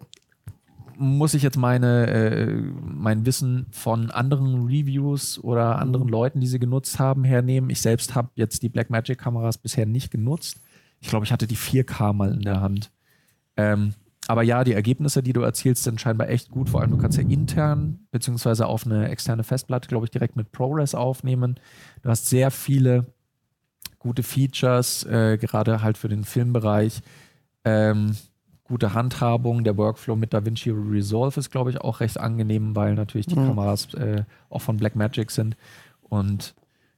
muss 0.98 1.34
ich 1.34 1.42
jetzt 1.42 1.56
meine 1.56 2.06
äh, 2.06 2.62
mein 2.82 3.26
Wissen 3.26 3.66
von 3.70 4.10
anderen 4.10 4.66
Reviews 4.66 5.38
oder 5.42 5.78
anderen 5.78 6.08
Leuten, 6.08 6.40
die 6.40 6.46
sie 6.46 6.58
genutzt 6.58 6.98
haben, 6.98 7.24
hernehmen. 7.24 7.70
Ich 7.70 7.80
selbst 7.80 8.14
habe 8.14 8.30
jetzt 8.34 8.62
die 8.62 8.68
Blackmagic 8.68 9.18
Kameras 9.18 9.58
bisher 9.58 9.86
nicht 9.86 10.10
genutzt. 10.10 10.60
Ich 11.00 11.08
glaube, 11.08 11.24
ich 11.24 11.32
hatte 11.32 11.46
die 11.46 11.56
4K 11.56 12.12
mal 12.12 12.32
in 12.32 12.42
der 12.42 12.60
Hand. 12.60 12.90
Ähm, 13.56 13.94
aber 14.28 14.42
ja, 14.42 14.64
die 14.64 14.72
Ergebnisse, 14.72 15.22
die 15.22 15.32
du 15.32 15.42
erzielst, 15.42 15.84
sind 15.84 16.00
scheinbar 16.00 16.28
echt 16.28 16.50
gut. 16.50 16.68
Vor 16.68 16.80
allem, 16.80 16.90
du 16.90 16.98
kannst 16.98 17.16
ja 17.18 17.24
intern 17.24 18.00
beziehungsweise 18.10 18.66
auf 18.66 18.84
eine 18.84 19.08
externe 19.08 19.44
Festplatte, 19.44 19.88
glaube 19.88 20.06
ich, 20.06 20.10
direkt 20.10 20.36
mit 20.36 20.50
ProRes 20.50 20.94
aufnehmen. 20.94 21.60
Du 22.02 22.08
hast 22.08 22.26
sehr 22.26 22.50
viele 22.50 23.06
gute 23.98 24.22
Features, 24.22 25.04
äh, 25.04 25.38
gerade 25.38 25.82
halt 25.82 25.96
für 25.96 26.08
den 26.08 26.24
Filmbereich. 26.24 27.02
Ähm, 27.64 28.16
gute 28.66 28.94
Handhabung. 28.94 29.64
Der 29.64 29.76
Workflow 29.76 30.16
mit 30.16 30.32
DaVinci 30.34 30.70
Resolve 30.70 31.38
ist, 31.40 31.50
glaube 31.50 31.70
ich, 31.70 31.80
auch 31.80 32.00
recht 32.00 32.18
angenehm, 32.18 32.74
weil 32.76 32.94
natürlich 32.94 33.26
die 33.26 33.36
Mhm. 33.36 33.46
Kameras 33.48 33.94
äh, 33.94 34.24
auch 34.50 34.60
von 34.62 34.76
Blackmagic 34.76 35.30
sind 35.30 35.56
und 36.02 36.54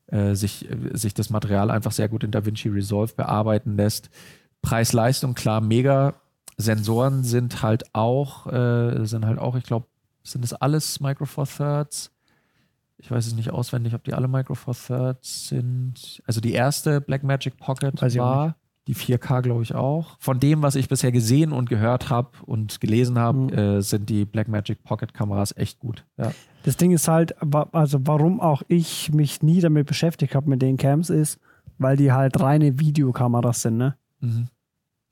äh, 0.07 0.35
sich, 0.35 0.71
äh, 0.71 0.77
sich 0.97 1.15
das 1.15 1.31
Material 1.31 1.71
einfach 1.71 1.93
sehr 1.93 2.09
gut 2.09 2.25
in 2.25 2.31
DaVinci 2.31 2.69
Resolve 2.69 3.13
bearbeiten 3.15 3.77
lässt. 3.77 4.11
Preis-Leistung, 4.63 5.35
klar, 5.35 5.61
mega. 5.61 6.15
Sensoren 6.57 7.23
sind 7.23 7.63
halt 7.63 7.95
auch, 7.95 8.47
äh, 8.47 9.05
sind 9.07 9.25
halt 9.25 9.39
auch, 9.39 9.55
ich 9.55 9.65
glaube, 9.65 9.87
sind 10.25 10.43
das 10.43 10.53
alles 10.55 11.01
Micro 11.01 11.25
Four 11.25 11.47
Thirds? 11.47 12.11
Ich 12.97 13.11
weiß 13.11 13.27
es 13.29 13.35
nicht 13.35 13.51
auswendig, 13.51 13.95
ob 13.95 14.03
die 14.03 14.13
alle 14.13 14.27
Micro 14.27 14.55
Four 14.55 14.75
Thirds 14.75 15.49
sind. 15.49 16.21
Also 16.27 16.41
die 16.41 16.53
erste 16.53 17.01
Blackmagic 17.01 17.57
Pocket 17.59 17.95
war 18.19 18.57
die 18.88 18.94
4K, 18.94 19.42
glaube 19.42 19.62
ich, 19.62 19.74
auch. 19.74 20.16
Von 20.18 20.40
dem, 20.40 20.62
was 20.62 20.74
ich 20.74 20.88
bisher 20.88 21.12
gesehen 21.12 21.53
und 21.53 21.68
gehört 21.68 22.11
habe 22.11 22.31
und 22.46 22.81
gelesen 22.81 23.18
habe, 23.18 23.38
Mhm. 23.38 23.48
äh, 23.53 23.83
sind 23.83 24.09
die 24.09 24.24
Blackmagic 24.24 24.83
Pocket 24.83 25.14
Kameras 25.14 25.55
echt 25.57 25.79
gut. 25.79 26.05
Ja. 26.16 26.33
Das 26.64 26.77
Ding 26.77 26.90
ist 26.90 27.07
halt, 27.07 27.35
also 27.72 28.01
warum 28.07 28.40
auch 28.40 28.62
ich 28.66 29.12
mich 29.12 29.42
nie 29.42 29.61
damit 29.61 29.87
beschäftigt 29.87 30.35
habe 30.35 30.48
mit 30.51 30.61
den 30.62 30.77
Cams 30.79 31.11
ist, 31.11 31.38
weil 31.79 31.96
die 31.96 32.11
halt 32.12 32.40
reine 32.40 32.81
Videokameras 32.81 33.62
sind, 33.62 33.77
ne? 33.77 33.94
Mhm. 34.20 34.48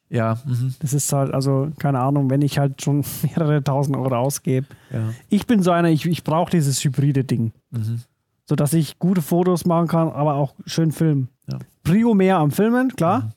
Ja, 0.09 0.39
mhm. 0.47 0.75
Das 0.79 0.93
ist 0.95 1.13
halt, 1.13 1.35
also, 1.35 1.69
keine 1.79 1.99
Ahnung, 2.01 2.31
wenn 2.31 2.41
ich 2.43 2.59
halt 2.59 2.81
schon 2.83 3.05
mehrere 3.23 3.63
tausend 3.63 3.97
Euro 3.97 4.17
ausgebe. 4.17 4.67
ja. 4.93 5.13
Ich 5.29 5.47
bin 5.47 5.63
so 5.63 5.71
einer, 5.71 5.89
ich, 5.91 6.07
ich 6.07 6.25
brauche 6.25 6.51
dieses 6.51 6.83
hybride 6.85 7.25
Ding. 7.25 7.53
Mhm. 7.71 8.01
sodass 8.49 8.73
ich 8.75 9.01
gute 9.01 9.23
Fotos 9.23 9.67
machen 9.67 9.89
kann, 9.89 10.09
aber 10.09 10.35
auch 10.35 10.55
schön 10.67 10.93
filmen. 10.93 11.29
Ja. 11.51 11.59
Prio 11.83 12.15
mehr 12.15 12.39
am 12.39 12.53
Filmen, 12.53 12.95
klar, 12.95 13.23
Mhm. 13.23 13.31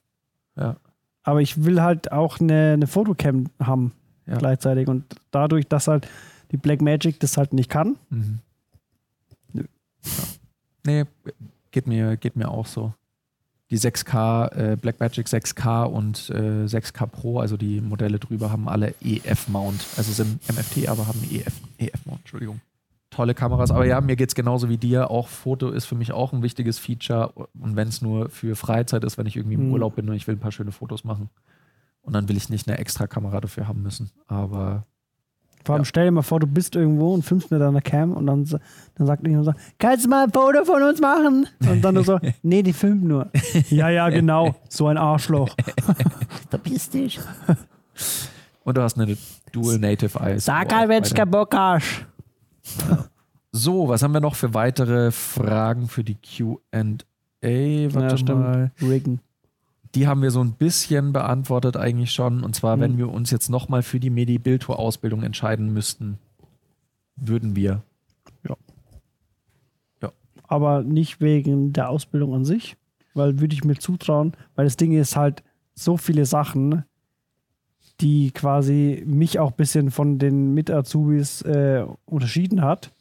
Ja. 0.60 0.76
aber 1.24 1.42
ich 1.42 1.64
will 1.64 1.82
halt 1.82 2.12
auch 2.12 2.40
eine, 2.40 2.74
eine 2.74 2.88
Fotocam 2.88 3.46
haben 3.62 3.94
Ja. 4.26 4.38
gleichzeitig 4.38 4.88
und 4.88 5.04
dadurch, 5.32 5.68
dass 5.68 5.88
halt 5.88 6.08
die 6.52 6.58
Blackmagic 6.58 7.20
das 7.20 7.38
halt 7.38 7.54
nicht 7.54 7.70
kann, 7.70 7.96
Mhm. 8.10 8.40
Nö. 9.54 9.64
Ja. 10.04 10.24
Nee, 10.86 11.06
geht 11.72 11.88
mir, 11.88 12.18
geht 12.18 12.36
mir 12.36 12.50
auch 12.50 12.66
so. 12.66 12.94
die 13.72 13.78
6K, 13.78 14.48
äh, 14.56 14.76
Blackmagic 14.78 15.28
6K 15.28 15.84
und 15.84 16.32
äh, 16.32 16.66
6K 16.66 17.06
Pro, 17.06 17.40
also 17.40 17.56
die 17.56 17.82
Modelle 17.82 18.18
drüber, 18.18 18.50
haben 18.52 18.68
alle 18.68 18.96
EF-Mount. 19.02 19.86
Also 19.96 20.12
sind 20.12 20.42
MFT, 20.50 20.88
aber 20.90 21.06
haben 21.06 21.22
EF, 21.30 21.54
EF-Mount, 21.78 22.22
Entschuldigung. 22.22 22.62
Tolle 23.20 23.34
Kameras, 23.34 23.70
aber 23.70 23.86
ja, 23.86 24.00
mir 24.00 24.16
geht 24.16 24.30
es 24.30 24.36
genauso 24.36 24.70
wie 24.70 24.78
dir. 24.78 25.12
Auch 25.12 25.28
Foto 25.28 25.72
ist 25.72 25.84
für 25.84 25.96
mich 25.96 26.14
auch 26.14 26.32
ein 26.32 26.42
wichtiges 26.42 26.80
Feature. 26.80 27.34
Und 27.60 27.76
wenn 27.76 27.90
es 27.90 28.02
nur 28.02 28.30
für 28.30 28.56
Freizeit 28.56 29.04
ist, 29.04 29.18
wenn 29.18 29.26
ich 29.26 29.36
irgendwie 29.36 29.56
im 29.56 29.66
Mhm. 29.68 29.74
Urlaub 29.74 29.98
bin 29.98 30.08
und 30.08 30.16
ich 30.16 30.26
will 30.26 30.36
ein 30.36 30.40
paar 30.40 30.54
schöne 30.54 30.72
Fotos 30.72 31.04
machen. 31.04 31.30
Und 32.02 32.14
dann 32.14 32.30
will 32.30 32.38
ich 32.38 32.48
nicht 32.50 32.70
eine 32.70 32.78
extra 32.78 33.08
Kamera 33.08 33.42
dafür 33.42 33.68
haben 33.68 33.84
müssen. 33.84 34.10
Aber 34.28 34.86
Vor 35.66 35.76
allem 35.76 35.82
Ja. 35.82 35.86
stell 35.86 36.06
dir 36.06 36.12
mal 36.12 36.22
vor, 36.22 36.40
du 36.40 36.48
bist 36.48 36.78
irgendwo 36.78 37.14
und 37.14 37.24
filmst 37.26 37.52
mit 37.52 37.60
deiner 37.60 37.82
Cam 37.82 38.14
und 38.14 38.26
dann, 38.26 38.46
dann 38.46 39.06
sagt 39.06 39.24
irgendjemand 39.28 39.58
so, 39.58 39.64
kannst 39.80 40.06
du 40.06 40.10
mal 40.10 40.24
ein 40.24 40.32
Foto 40.32 40.64
von 40.64 40.82
uns 40.82 41.02
machen? 41.02 41.46
Und 41.70 41.82
dann 41.84 41.96
du 41.96 42.04
so, 42.04 42.18
nee, 42.42 42.64
die 42.64 42.72
filmt 42.72 43.04
nur. 43.04 43.30
ja, 43.70 43.90
ja, 43.90 44.08
genau, 44.10 44.56
so 44.70 44.88
ein 44.88 44.98
Arschloch. 44.98 45.54
Verpiss 46.50 46.90
dich. 46.90 47.20
und 48.64 48.78
du 48.78 48.82
hast 48.82 48.98
eine 48.98 49.18
Dual 49.52 49.78
Native 49.78 50.18
Eyes. 50.20 50.46
Sag 50.46 50.74
halt, 50.74 50.88
wenn 50.88 51.04
du 51.04 51.26
Bock 51.26 51.54
hast. 51.54 52.06
So, 53.60 53.90
was 53.90 54.04
haben 54.04 54.14
wir 54.14 54.22
noch 54.22 54.36
für 54.36 54.54
weitere 54.54 55.12
Fragen 55.12 55.90
für 55.90 56.04
die 56.06 56.16
QA? 56.16 56.96
Warte 57.42 58.36
mal. 58.36 58.72
Riggen. 58.82 59.20
Die 59.96 60.08
haben 60.08 60.22
wir 60.22 60.32
so 60.32 60.40
ein 60.42 60.54
bisschen 60.54 61.12
beantwortet 61.12 61.76
eigentlich 61.76 62.12
schon. 62.12 62.44
Und 62.44 62.56
zwar, 62.56 62.78
Mhm. 62.78 62.82
wenn 62.82 62.98
wir 62.98 63.10
uns 63.10 63.32
jetzt 63.32 63.50
nochmal 63.50 63.84
für 63.84 64.00
die 64.00 64.10
Medi-Bildtour-Ausbildung 64.12 65.24
entscheiden 65.24 65.74
müssten, 65.74 66.18
würden 67.18 67.56
wir. 67.56 67.82
Aber 70.52 70.82
nicht 70.82 71.22
wegen 71.22 71.74
der 71.74 71.90
Ausbildung 71.92 72.34
an 72.34 72.44
sich, 72.44 72.76
weil 73.14 73.40
würde 73.40 73.54
ich 73.54 73.64
mir 73.64 73.76
zutrauen, 73.78 74.34
weil 74.56 74.66
das 74.66 74.78
Ding 74.78 74.94
ist 74.94 75.16
halt 75.16 75.44
so 75.76 75.96
viele 75.96 76.26
Sachen, 76.26 76.86
die 78.02 78.32
quasi 78.32 79.04
mich 79.06 79.38
auch 79.38 79.52
ein 79.52 79.58
bisschen 79.58 79.92
von 79.92 80.18
den 80.18 80.56
Mit-Azubis 80.56 81.44
äh, 81.44 81.86
unterschieden 82.06 82.64
hat, 82.64 82.92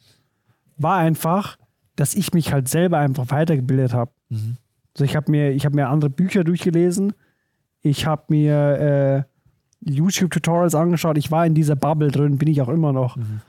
war 0.81 0.97
einfach, 0.97 1.57
dass 1.95 2.15
ich 2.15 2.33
mich 2.33 2.51
halt 2.53 2.67
selber 2.67 2.97
einfach 2.97 3.29
weitergebildet 3.29 3.93
habe. 3.93 4.11
Mhm. 4.29 4.57
Also 4.95 5.05
ich 5.05 5.15
habe 5.15 5.29
mir, 5.31 5.51
ich 5.51 5.65
habe 5.65 5.75
mir 5.75 5.89
andere 5.89 6.09
Bücher 6.09 6.43
durchgelesen, 6.43 7.13
ich 7.81 8.05
habe 8.05 8.23
mir 8.29 9.25
äh, 9.85 9.89
YouTube-Tutorials 9.91 10.75
angeschaut, 10.75 11.17
ich 11.17 11.31
war 11.31 11.45
in 11.45 11.53
dieser 11.55 11.75
Bubble 11.75 12.11
drin, 12.11 12.37
bin 12.37 12.47
ich 12.47 12.61
auch 12.61 12.69
immer 12.69 12.91
noch, 12.93 13.15
Mhm. 13.15 13.41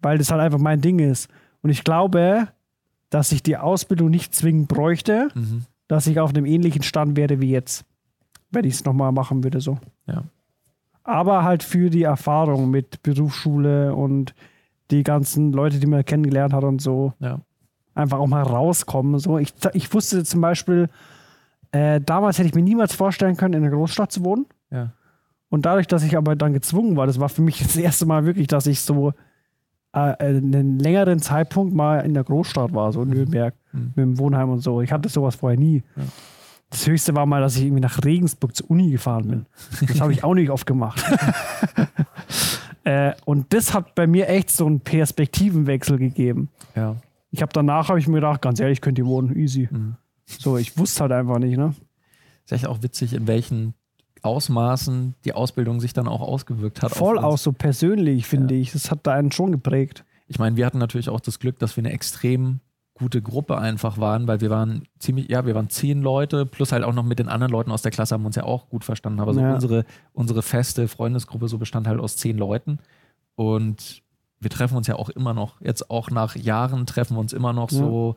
weil 0.00 0.18
das 0.18 0.30
halt 0.30 0.40
einfach 0.40 0.58
mein 0.58 0.80
Ding 0.80 0.98
ist. 0.98 1.28
Und 1.62 1.70
ich 1.70 1.84
glaube, 1.84 2.48
dass 3.10 3.32
ich 3.32 3.42
die 3.42 3.56
Ausbildung 3.56 4.10
nicht 4.10 4.34
zwingend 4.34 4.68
bräuchte, 4.68 5.28
Mhm. 5.34 5.64
dass 5.88 6.06
ich 6.06 6.18
auf 6.20 6.30
einem 6.30 6.44
ähnlichen 6.46 6.82
Stand 6.82 7.16
werde 7.16 7.40
wie 7.40 7.50
jetzt, 7.50 7.84
wenn 8.50 8.64
ich 8.64 8.74
es 8.74 8.84
nochmal 8.84 9.12
machen 9.12 9.44
würde 9.44 9.60
so. 9.60 9.78
Ja. 10.06 10.24
Aber 11.04 11.42
halt 11.44 11.62
für 11.62 11.90
die 11.90 12.02
Erfahrung 12.04 12.70
mit 12.70 13.02
Berufsschule 13.02 13.94
und 13.94 14.34
die 14.92 15.02
ganzen 15.02 15.52
Leute, 15.52 15.78
die 15.80 15.86
man 15.86 16.04
kennengelernt 16.04 16.52
hat 16.52 16.62
und 16.64 16.80
so, 16.80 17.12
Ja. 17.18 17.40
einfach 17.94 18.18
auch 18.18 18.26
mal 18.28 18.42
rauskommen. 18.42 19.18
So. 19.18 19.38
Ich, 19.38 19.52
ich 19.72 19.92
wusste 19.92 20.22
zum 20.24 20.40
Beispiel, 20.40 20.88
äh, 21.72 22.00
damals 22.00 22.38
hätte 22.38 22.48
ich 22.48 22.54
mir 22.54 22.62
niemals 22.62 22.94
vorstellen 22.94 23.36
können, 23.36 23.54
in 23.54 23.64
einer 23.64 23.74
Großstadt 23.74 24.12
zu 24.12 24.22
wohnen. 24.24 24.46
Ja. 24.70 24.92
Und 25.48 25.66
dadurch, 25.66 25.86
dass 25.86 26.02
ich 26.04 26.16
aber 26.16 26.36
dann 26.36 26.52
gezwungen 26.52 26.96
war, 26.96 27.06
das 27.06 27.18
war 27.20 27.28
für 27.28 27.42
mich 27.42 27.58
das 27.62 27.76
erste 27.76 28.06
Mal 28.06 28.24
wirklich, 28.24 28.46
dass 28.46 28.66
ich 28.66 28.80
so 28.82 29.12
äh, 29.94 29.98
einen 29.98 30.78
längeren 30.78 31.18
Zeitpunkt 31.20 31.74
mal 31.74 31.98
in 32.00 32.14
der 32.14 32.24
Großstadt 32.24 32.72
war, 32.74 32.92
so 32.92 33.02
in 33.02 33.08
Nürnberg, 33.10 33.54
Mhm. 33.74 33.80
mit 33.94 33.96
dem 33.98 34.18
Wohnheim 34.18 34.50
und 34.50 34.58
so. 34.60 34.82
Ich 34.82 34.92
hatte 34.92 35.08
sowas 35.08 35.36
vorher 35.36 35.58
nie. 35.58 35.82
Ja. 35.96 36.02
Das 36.68 36.86
höchste 36.86 37.14
war 37.14 37.24
mal, 37.26 37.40
dass 37.42 37.56
ich 37.56 37.64
irgendwie 37.64 37.80
nach 37.82 38.02
Regensburg 38.04 38.54
zur 38.56 38.70
Uni 38.70 38.90
gefahren 38.90 39.28
bin. 39.28 39.46
Das 39.86 40.00
habe 40.00 40.12
ich 40.12 40.24
auch 40.24 40.32
nicht 40.34 40.50
oft 40.50 40.66
gemacht. 40.66 41.02
äh, 42.84 43.12
und 43.24 43.52
das 43.52 43.74
hat 43.74 43.94
bei 43.94 44.06
mir 44.06 44.28
echt 44.28 44.50
so 44.50 44.66
einen 44.66 44.80
Perspektivenwechsel 44.80 45.98
gegeben. 45.98 46.48
Ja. 46.74 46.96
Ich 47.30 47.40
habe 47.42 47.52
danach 47.52 47.88
habe 47.88 47.98
ich 47.98 48.08
mir 48.08 48.16
gedacht, 48.16 48.42
ganz 48.42 48.60
ehrlich, 48.60 48.80
könnt 48.80 48.98
ihr 48.98 49.06
wohnen, 49.06 49.36
easy. 49.36 49.68
Mhm. 49.70 49.96
So, 50.26 50.56
ich 50.56 50.76
wusste 50.78 51.02
halt 51.02 51.12
einfach 51.12 51.38
nicht, 51.38 51.56
ne? 51.56 51.74
Ist 52.44 52.52
echt 52.52 52.66
auch 52.66 52.82
witzig, 52.82 53.12
in 53.14 53.26
welchen 53.26 53.74
Ausmaßen 54.22 55.14
die 55.24 55.32
Ausbildung 55.32 55.80
sich 55.80 55.92
dann 55.92 56.08
auch 56.08 56.20
ausgewirkt 56.20 56.82
hat. 56.82 56.92
Voll 56.92 57.18
auch 57.18 57.38
so 57.38 57.52
persönlich, 57.52 58.26
finde 58.26 58.54
Ja. 58.54 58.60
ich. 58.60 58.72
Das 58.72 58.90
hat 58.90 59.00
da 59.06 59.12
einen 59.14 59.32
schon 59.32 59.52
geprägt. 59.52 60.04
Ich 60.28 60.38
meine, 60.38 60.56
wir 60.56 60.64
hatten 60.64 60.78
natürlich 60.78 61.08
auch 61.08 61.20
das 61.20 61.38
Glück, 61.38 61.58
dass 61.58 61.76
wir 61.76 61.82
eine 61.82 61.92
extrem 61.92 62.60
gute 62.94 63.22
Gruppe 63.22 63.58
einfach 63.58 63.98
waren, 63.98 64.28
weil 64.28 64.40
wir 64.40 64.50
waren 64.50 64.82
ziemlich, 64.98 65.28
ja, 65.30 65.46
wir 65.46 65.54
waren 65.54 65.70
zehn 65.70 66.02
Leute, 66.02 66.44
plus 66.46 66.72
halt 66.72 66.84
auch 66.84 66.92
noch 66.92 67.04
mit 67.04 67.18
den 67.18 67.28
anderen 67.28 67.50
Leuten 67.52 67.70
aus 67.72 67.82
der 67.82 67.90
Klasse 67.90 68.14
haben 68.14 68.22
wir 68.22 68.26
uns 68.26 68.36
ja 68.36 68.44
auch 68.44 68.68
gut 68.68 68.84
verstanden. 68.84 69.20
Aber 69.20 69.32
so 69.34 69.40
Ja. 69.40 69.54
unsere, 69.54 69.84
unsere 70.12 70.42
feste 70.42 70.88
Freundesgruppe 70.88 71.48
so 71.48 71.58
bestand 71.58 71.86
halt 71.88 72.00
aus 72.00 72.16
zehn 72.16 72.36
Leuten. 72.36 72.78
Und 73.34 74.02
wir 74.40 74.50
treffen 74.50 74.76
uns 74.76 74.86
ja 74.86 74.96
auch 74.96 75.08
immer 75.08 75.34
noch, 75.34 75.60
jetzt 75.60 75.90
auch 75.90 76.10
nach 76.10 76.36
Jahren 76.36 76.86
treffen 76.86 77.16
wir 77.16 77.20
uns 77.20 77.32
immer 77.32 77.52
noch 77.52 77.70
Ja. 77.70 77.78
so 77.78 78.16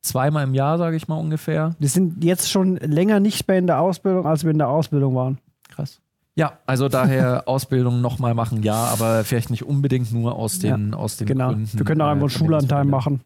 zweimal 0.00 0.44
im 0.44 0.54
Jahr, 0.54 0.78
sage 0.78 0.96
ich 0.96 1.08
mal 1.08 1.16
ungefähr. 1.16 1.74
Wir 1.78 1.88
sind 1.88 2.24
jetzt 2.24 2.50
schon 2.50 2.76
länger 2.76 3.20
nicht 3.20 3.46
mehr 3.48 3.58
in 3.58 3.66
der 3.66 3.80
Ausbildung, 3.80 4.26
als 4.26 4.44
wir 4.44 4.50
in 4.50 4.58
der 4.58 4.68
Ausbildung 4.68 5.14
waren. 5.14 5.38
Krass. 5.68 6.00
Ja, 6.36 6.58
also 6.66 6.88
daher 6.88 7.44
Ausbildung 7.46 8.00
nochmal 8.00 8.34
machen, 8.34 8.62
ja, 8.62 8.74
aber 8.86 9.22
vielleicht 9.24 9.50
nicht 9.50 9.64
unbedingt 9.64 10.12
nur 10.12 10.34
aus 10.34 10.58
den, 10.58 10.92
aus 10.94 11.16
den 11.16 11.26
Genau. 11.28 11.48
Gründen. 11.50 11.78
wir 11.78 11.84
können 11.84 12.00
auch 12.00 12.06
äh, 12.06 12.10
einfach 12.10 12.22
einen 12.22 12.30
Schulanteil 12.30 12.84
machen. 12.84 13.20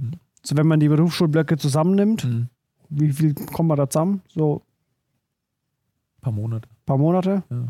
Mhm. 0.00 0.10
So, 0.42 0.56
wenn 0.56 0.66
man 0.66 0.80
die 0.80 0.88
Berufsschulblöcke 0.88 1.56
zusammennimmt, 1.58 2.24
Ein 2.24 2.48
wie 2.88 3.12
viel 3.12 3.34
kommen 3.34 3.68
wir 3.68 3.76
da 3.76 3.88
zusammen? 3.90 4.22
So 4.28 4.62
paar 6.20 6.32
Monate. 6.32 6.68
ein 6.68 6.84
paar 6.86 6.98
Monate? 6.98 7.42
Ja. 7.50 7.66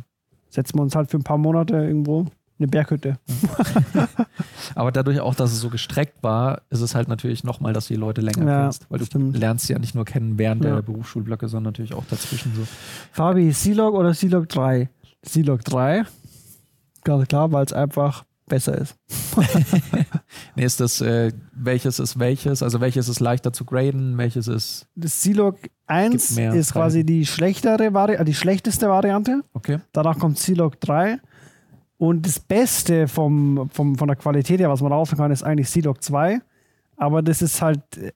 Setzen 0.48 0.78
wir 0.78 0.82
uns 0.82 0.94
halt 0.96 1.10
für 1.10 1.18
ein 1.18 1.22
paar 1.24 1.38
Monate 1.38 1.76
irgendwo 1.76 2.26
eine 2.58 2.68
Berghütte. 2.68 3.18
Aber 4.74 4.92
dadurch 4.92 5.20
auch, 5.20 5.34
dass 5.34 5.52
es 5.52 5.60
so 5.60 5.70
gestreckt 5.70 6.22
war, 6.22 6.62
ist 6.70 6.80
es 6.80 6.94
halt 6.94 7.08
natürlich 7.08 7.44
nochmal, 7.44 7.72
dass 7.72 7.88
du 7.88 7.94
die 7.94 8.00
Leute 8.00 8.20
länger 8.20 8.46
Ja, 8.46 8.62
kennst. 8.64 8.86
Weil 8.90 8.98
du 8.98 9.04
stimmt. 9.06 9.36
lernst 9.36 9.66
sie 9.66 9.72
ja 9.72 9.78
nicht 9.78 9.94
nur 9.94 10.04
kennen 10.04 10.38
während 10.38 10.64
Ja. 10.64 10.74
der 10.76 10.82
Berufsschulblöcke, 10.82 11.48
sondern 11.48 11.72
natürlich 11.72 11.94
auch 11.94 12.04
dazwischen 12.06 12.52
so. 12.54 12.62
Fabi, 13.12 13.50
C-Log 13.52 13.94
oder 13.94 14.12
C-Log 14.14 14.48
3? 14.48 14.88
C-Log 15.22 15.64
3. 15.64 16.04
Ganz 17.04 17.28
klar, 17.28 17.50
weil 17.52 17.64
es 17.64 17.72
einfach 17.72 18.24
besser 18.50 18.76
ist. 18.76 18.94
Nee, 20.56 20.64
ist 20.64 20.80
das, 20.80 21.00
äh, 21.00 21.32
welches 21.52 21.98
ist 21.98 22.18
welches? 22.18 22.62
Also 22.62 22.80
welches 22.80 23.08
ist 23.08 23.20
leichter 23.20 23.52
zu 23.52 23.64
graden, 23.64 24.18
welches 24.18 24.48
ist, 24.48 24.86
Das 24.94 25.20
C-Log 25.20 25.56
1 25.86 26.12
Gibt 26.12 26.36
mehr 26.36 26.54
ist 26.54 26.72
quasi 26.72 27.04
die 27.04 27.24
schlechtere 27.24 27.94
Vari 27.94 28.14
äh, 28.14 28.24
die 28.24 28.34
schlechteste 28.34 28.88
Variante. 28.88 29.42
okay. 29.54 29.78
Danach 29.92 30.18
kommt 30.18 30.38
C-Log 30.38 30.80
3. 30.80 31.18
Und 31.98 32.26
das 32.26 32.40
Beste 32.40 33.08
vom, 33.08 33.68
vom, 33.72 33.96
von 33.96 34.08
der 34.08 34.16
Qualität 34.16 34.60
her, 34.60 34.70
was 34.70 34.80
man 34.80 34.92
rausfinden 34.92 35.24
kann, 35.24 35.32
ist 35.32 35.42
eigentlich 35.42 35.68
C-Log 35.68 36.02
2. 36.02 36.40
Aber 36.96 37.22
das 37.22 37.42
ist 37.42 37.62
halt 37.62 37.82
äh, 37.96 38.12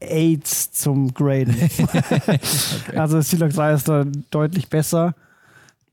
AIDS 0.00 0.72
zum 0.72 1.12
Graden. 1.12 1.54
Also 2.96 3.20
C-Log 3.20 3.52
3 3.52 3.72
ist 3.74 3.88
da 3.88 4.04
deutlich 4.30 4.68
besser. 4.68 5.14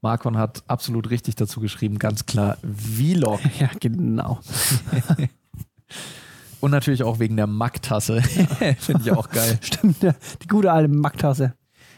Marcon 0.03 0.37
hat 0.37 0.63
absolut 0.67 1.09
richtig 1.09 1.35
dazu 1.35 1.61
geschrieben, 1.61 1.97
ganz 1.97 2.25
klar 2.25 2.57
Vlog. 2.61 3.39
Ja, 3.59 3.69
genau. 3.79 4.39
Und 6.59 6.71
natürlich 6.71 7.03
auch 7.03 7.19
wegen 7.19 7.37
der 7.37 7.47
Mac-Tasse. 7.47 8.21
Finde 8.79 9.01
ich 9.03 9.11
auch 9.11 9.29
geil. 9.29 9.57
Stimmt, 9.61 10.03
ja. 10.03 10.13
die 10.41 10.47
gute 10.47 10.71
alte 10.71 10.89
Mac-Tasse. 10.89 11.53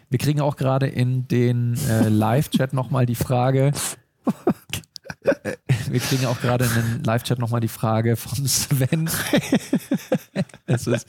Wir 0.10 0.20
kriegen 0.20 0.42
auch 0.42 0.56
gerade 0.56 0.88
in 0.88 1.28
den 1.28 1.78
äh, 1.88 2.10
Live-Chat 2.10 2.74
nochmal 2.74 3.06
die 3.06 3.16
Frage. 3.16 3.72
Wir 5.90 6.00
kriegen 6.00 6.26
auch 6.26 6.40
gerade 6.40 6.66
in 6.66 6.74
den 6.74 7.04
Live-Chat 7.04 7.40
nochmal 7.40 7.62
die 7.62 7.68
Frage 7.68 8.16
vom 8.16 8.46
Sven. 8.48 9.10
es 10.68 10.88
ist, 10.88 11.08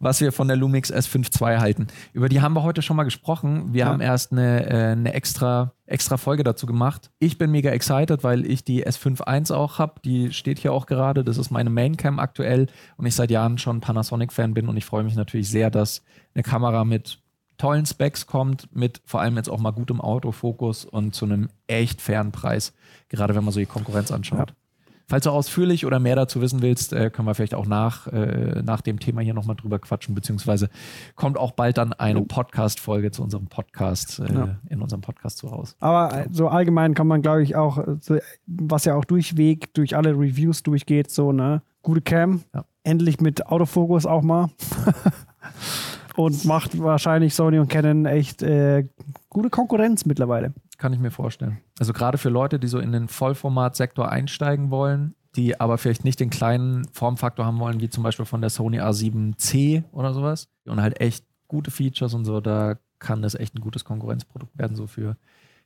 was 0.00 0.20
wir 0.20 0.32
von 0.32 0.48
der 0.48 0.56
Lumix 0.56 0.92
S5 0.92 1.40
II 1.40 1.58
halten. 1.58 1.86
Über 2.12 2.28
die 2.28 2.40
haben 2.40 2.54
wir 2.54 2.62
heute 2.62 2.82
schon 2.82 2.96
mal 2.96 3.04
gesprochen. 3.04 3.72
Wir 3.72 3.80
Ja. 3.80 3.86
haben 3.86 4.00
erst 4.00 4.32
eine, 4.32 4.66
äh, 4.68 4.92
eine 4.92 5.14
extra, 5.14 5.72
extra 5.86 6.16
Folge 6.16 6.44
dazu 6.44 6.66
gemacht. 6.66 7.10
Ich 7.18 7.38
bin 7.38 7.50
mega 7.50 7.70
excited, 7.70 8.24
weil 8.24 8.44
ich 8.44 8.64
die 8.64 8.86
S5 8.86 9.20
I 9.28 9.52
auch 9.52 9.78
habe. 9.78 10.00
Die 10.04 10.32
steht 10.32 10.58
hier 10.58 10.72
auch 10.72 10.86
gerade. 10.86 11.24
Das 11.24 11.38
ist 11.38 11.50
meine 11.50 11.70
Maincam 11.70 12.18
aktuell 12.18 12.66
und 12.96 13.06
ich 13.06 13.14
seit 13.14 13.30
Jahren 13.30 13.58
schon 13.58 13.80
Panasonic-Fan 13.80 14.54
bin 14.54 14.68
und 14.68 14.76
ich 14.76 14.84
freue 14.84 15.04
mich 15.04 15.14
natürlich 15.16 15.48
sehr, 15.50 15.70
dass 15.70 16.02
eine 16.34 16.42
Kamera 16.42 16.84
mit 16.84 17.18
tollen 17.58 17.86
Specs 17.86 18.26
kommt, 18.26 18.68
mit 18.74 19.00
vor 19.06 19.20
allem 19.22 19.36
jetzt 19.36 19.48
auch 19.48 19.58
mal 19.58 19.70
gutem 19.70 20.00
Autofokus 20.00 20.84
und 20.84 21.14
zu 21.14 21.24
einem 21.24 21.48
echt 21.66 22.02
fairen 22.02 22.30
Preis, 22.30 22.74
gerade 23.08 23.34
wenn 23.34 23.44
man 23.44 23.52
so 23.54 23.60
die 23.60 23.64
Konkurrenz 23.66 24.10
anschaut. 24.12 24.52
Falls 25.08 25.22
du 25.22 25.30
ausführlich 25.30 25.86
oder 25.86 26.00
mehr 26.00 26.16
dazu 26.16 26.40
wissen 26.40 26.62
willst, 26.62 26.92
äh, 26.92 27.10
können 27.10 27.28
wir 27.28 27.34
vielleicht 27.36 27.54
auch 27.54 27.66
nach, 27.66 28.08
äh, 28.08 28.60
nach 28.64 28.80
dem 28.80 28.98
Thema 28.98 29.20
hier 29.20 29.34
nochmal 29.34 29.54
drüber 29.54 29.78
quatschen, 29.78 30.16
beziehungsweise 30.16 30.68
kommt 31.14 31.38
auch 31.38 31.52
bald 31.52 31.78
dann 31.78 31.92
eine 31.92 32.22
Podcast-Folge 32.22 33.12
zu 33.12 33.22
unserem 33.22 33.46
Podcast, 33.46 34.18
äh, 34.18 34.34
Ja. 34.34 34.56
in 34.68 34.82
unserem 34.82 35.02
Podcast 35.02 35.38
zu 35.38 35.46
raus. 35.46 35.76
Aber 35.78 36.12
äh, 36.24 36.28
so 36.32 36.48
allgemein 36.48 36.94
kann 36.94 37.06
man, 37.06 37.22
glaube 37.22 37.44
ich, 37.44 37.54
auch, 37.54 37.78
was 38.46 38.84
ja 38.84 38.96
auch 38.96 39.04
durchweg 39.04 39.72
durch 39.74 39.96
alle 39.96 40.10
Reviews 40.10 40.64
durchgeht, 40.64 41.10
so, 41.12 41.30
ne? 41.30 41.62
Gute 41.82 42.00
Cam. 42.00 42.42
Ja. 42.52 42.64
Endlich 42.82 43.20
mit 43.20 43.46
Autofokus 43.46 44.06
auch 44.06 44.22
mal. 44.22 44.48
und 46.16 46.44
macht 46.46 46.80
wahrscheinlich 46.80 47.34
Sony 47.34 47.58
und 47.60 47.68
Canon 47.68 48.06
echt 48.06 48.42
äh, 48.42 48.88
gute 49.28 49.50
Konkurrenz 49.50 50.04
mittlerweile. 50.04 50.52
Kann 50.78 50.92
ich 50.92 50.98
mir 50.98 51.10
vorstellen. 51.10 51.58
Also 51.78 51.92
gerade 51.92 52.18
für 52.18 52.28
Leute, 52.28 52.58
die 52.58 52.66
so 52.66 52.78
in 52.78 52.92
den 52.92 53.08
Vollformat-Sektor 53.08 54.10
einsteigen 54.10 54.70
wollen, 54.70 55.14
die 55.36 55.58
aber 55.60 55.78
vielleicht 55.78 56.04
nicht 56.04 56.20
den 56.20 56.30
kleinen 56.30 56.86
Formfaktor 56.92 57.44
haben 57.44 57.58
wollen, 57.58 57.80
wie 57.80 57.90
zum 57.90 58.02
Beispiel 58.02 58.24
von 58.24 58.40
der 58.40 58.50
Sony 58.50 58.80
A7C 58.80 59.84
oder 59.92 60.12
sowas. 60.14 60.48
Und 60.64 60.80
halt 60.80 61.00
echt 61.00 61.24
gute 61.48 61.70
Features 61.70 62.14
und 62.14 62.24
so, 62.24 62.40
da 62.40 62.76
kann 62.98 63.22
das 63.22 63.34
echt 63.34 63.54
ein 63.54 63.60
gutes 63.60 63.84
Konkurrenzprodukt 63.84 64.58
werden, 64.58 64.76
so 64.76 64.86
für 64.86 65.16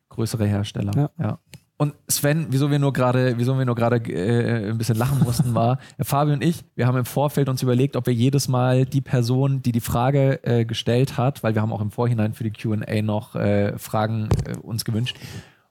größere 0.09 0.47
Hersteller. 0.47 0.93
Ja. 0.95 1.11
ja. 1.19 1.39
Und 1.81 1.95
Sven, 2.09 2.49
wieso 2.51 2.71
wir 2.71 2.79
nur 2.79 2.93
gerade, 2.93 3.39
wieso 3.39 3.57
wir 3.57 3.65
nur 3.65 3.75
gerade 3.75 3.97
äh, 4.13 4.69
ein 4.69 4.77
bisschen 4.77 4.99
lachen 4.99 5.21
mussten, 5.25 5.55
war, 5.55 5.79
Fabio 6.03 6.35
und 6.35 6.45
ich, 6.45 6.63
wir 6.77 6.87
haben 6.87 6.99
im 6.99 7.07
Vorfeld 7.07 7.49
uns 7.49 7.63
überlegt, 7.63 7.97
ob 7.97 8.05
wir 8.05 8.13
jedes 8.13 8.49
Mal 8.49 8.85
die 8.85 9.01
Person, 9.01 9.63
die 9.63 9.73
die 9.73 9.81
Frage 9.81 10.45
äh, 10.45 10.67
gestellt 10.67 11.17
hat, 11.17 11.43
weil 11.43 11.55
wir 11.55 11.63
haben 11.63 11.73
auch 11.73 11.81
im 11.81 11.91
Vorhinein 11.91 12.35
für 12.35 12.45
die 12.45 12.53
Q&A 12.53 13.01
noch 13.01 13.35
äh, 13.35 13.79
Fragen 13.79 14.29
äh, 14.45 14.59
uns 14.59 14.85
gewünscht, 14.85 15.17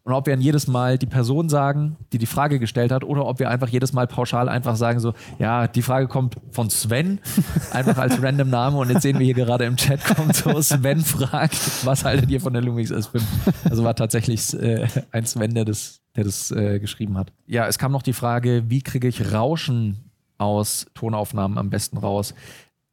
und 0.09 0.15
ob 0.15 0.25
wir 0.25 0.33
dann 0.33 0.41
jedes 0.41 0.67
Mal 0.67 0.97
die 0.97 1.05
Person 1.05 1.49
sagen, 1.49 1.95
die 2.13 2.17
die 2.17 2.25
Frage 2.25 2.57
gestellt 2.57 2.91
hat, 2.91 3.03
oder 3.03 3.27
ob 3.27 3.37
wir 3.37 3.47
einfach 3.51 3.67
jedes 3.67 3.93
Mal 3.93 4.07
pauschal 4.07 4.49
einfach 4.49 4.75
sagen 4.75 4.99
so, 4.99 5.13
ja, 5.37 5.67
die 5.67 5.83
Frage 5.83 6.07
kommt 6.07 6.35
von 6.49 6.71
Sven, 6.71 7.19
einfach 7.71 7.99
als 7.99 8.19
random 8.23 8.49
Name 8.49 8.77
und 8.77 8.89
jetzt 8.89 9.03
sehen 9.03 9.19
wir 9.19 9.25
hier 9.25 9.35
gerade 9.35 9.65
im 9.65 9.75
Chat 9.75 10.03
kommt 10.03 10.35
so, 10.35 10.59
Sven 10.63 11.01
fragt, 11.01 11.85
was 11.85 12.05
haltet 12.05 12.27
ihr 12.31 12.41
von 12.41 12.53
der 12.53 12.63
Lumix 12.63 12.91
S5? 12.91 13.21
Also 13.69 13.83
war 13.83 13.95
tatsächlich 13.95 14.51
äh, 14.59 14.87
ein 15.11 15.27
Sven, 15.27 15.53
der 15.53 15.65
das, 15.65 15.98
der 16.15 16.23
das 16.23 16.51
äh, 16.51 16.79
geschrieben 16.79 17.17
hat. 17.17 17.31
Ja, 17.47 17.67
es 17.67 17.77
kam 17.77 17.91
noch 17.91 18.01
die 18.01 18.13
Frage, 18.13 18.63
wie 18.67 18.81
kriege 18.81 19.07
ich 19.07 19.31
Rauschen 19.33 19.97
aus 20.37 20.87
Tonaufnahmen 20.93 21.57
am 21.57 21.69
besten 21.69 21.97
raus? 21.97 22.33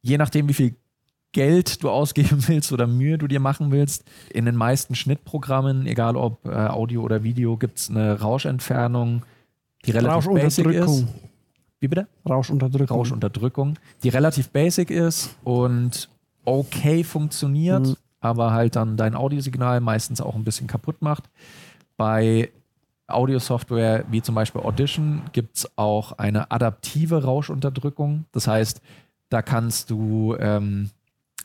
Je 0.01 0.17
nachdem, 0.17 0.47
wie 0.49 0.53
viel 0.53 0.75
Geld 1.33 1.83
du 1.83 1.89
ausgeben 1.89 2.47
willst 2.47 2.71
oder 2.71 2.87
Mühe 2.87 3.17
du 3.17 3.27
dir 3.27 3.39
machen 3.39 3.69
willst. 3.71 4.03
In 4.31 4.45
den 4.45 4.55
meisten 4.55 4.95
Schnittprogrammen, 4.95 5.85
egal 5.85 6.15
ob 6.15 6.45
äh, 6.47 6.51
Audio 6.51 7.01
oder 7.03 7.21
Video, 7.23 7.57
gibt 7.57 7.77
es 7.79 7.89
eine 7.89 8.19
Rauschentfernung, 8.19 9.23
die 9.85 9.91
relativ 9.91 10.25
basic 10.25 10.65
ist. 10.67 10.81
Rauschunterdrückung. 10.87 11.07
Wie 11.79 11.87
bitte? 11.87 12.07
Rauschunterdrückung. 12.27 12.97
Rauschunterdrückung, 12.97 13.77
die 14.03 14.09
relativ 14.09 14.49
basic 14.49 14.89
ist 14.89 15.35
und 15.43 16.09
okay 16.45 17.03
funktioniert, 17.03 17.85
Mhm. 17.85 17.95
aber 18.19 18.51
halt 18.53 18.75
dann 18.75 18.97
dein 18.97 19.13
Audiosignal 19.13 19.79
meistens 19.81 20.21
auch 20.21 20.33
ein 20.33 20.43
bisschen 20.43 20.65
kaputt 20.65 21.01
macht. 21.01 21.29
Bei 21.97 22.49
Audiosoftware 23.07 24.05
wie 24.09 24.21
zum 24.21 24.35
Beispiel 24.35 24.61
Audition 24.61 25.23
gibt 25.31 25.57
es 25.57 25.77
auch 25.77 26.13
eine 26.13 26.51
adaptive 26.51 27.23
Rauschunterdrückung. 27.23 28.25
Das 28.31 28.47
heißt, 28.47 28.81
da 29.29 29.41
kannst 29.41 29.89
du 29.89 30.35
ähm, 30.39 30.89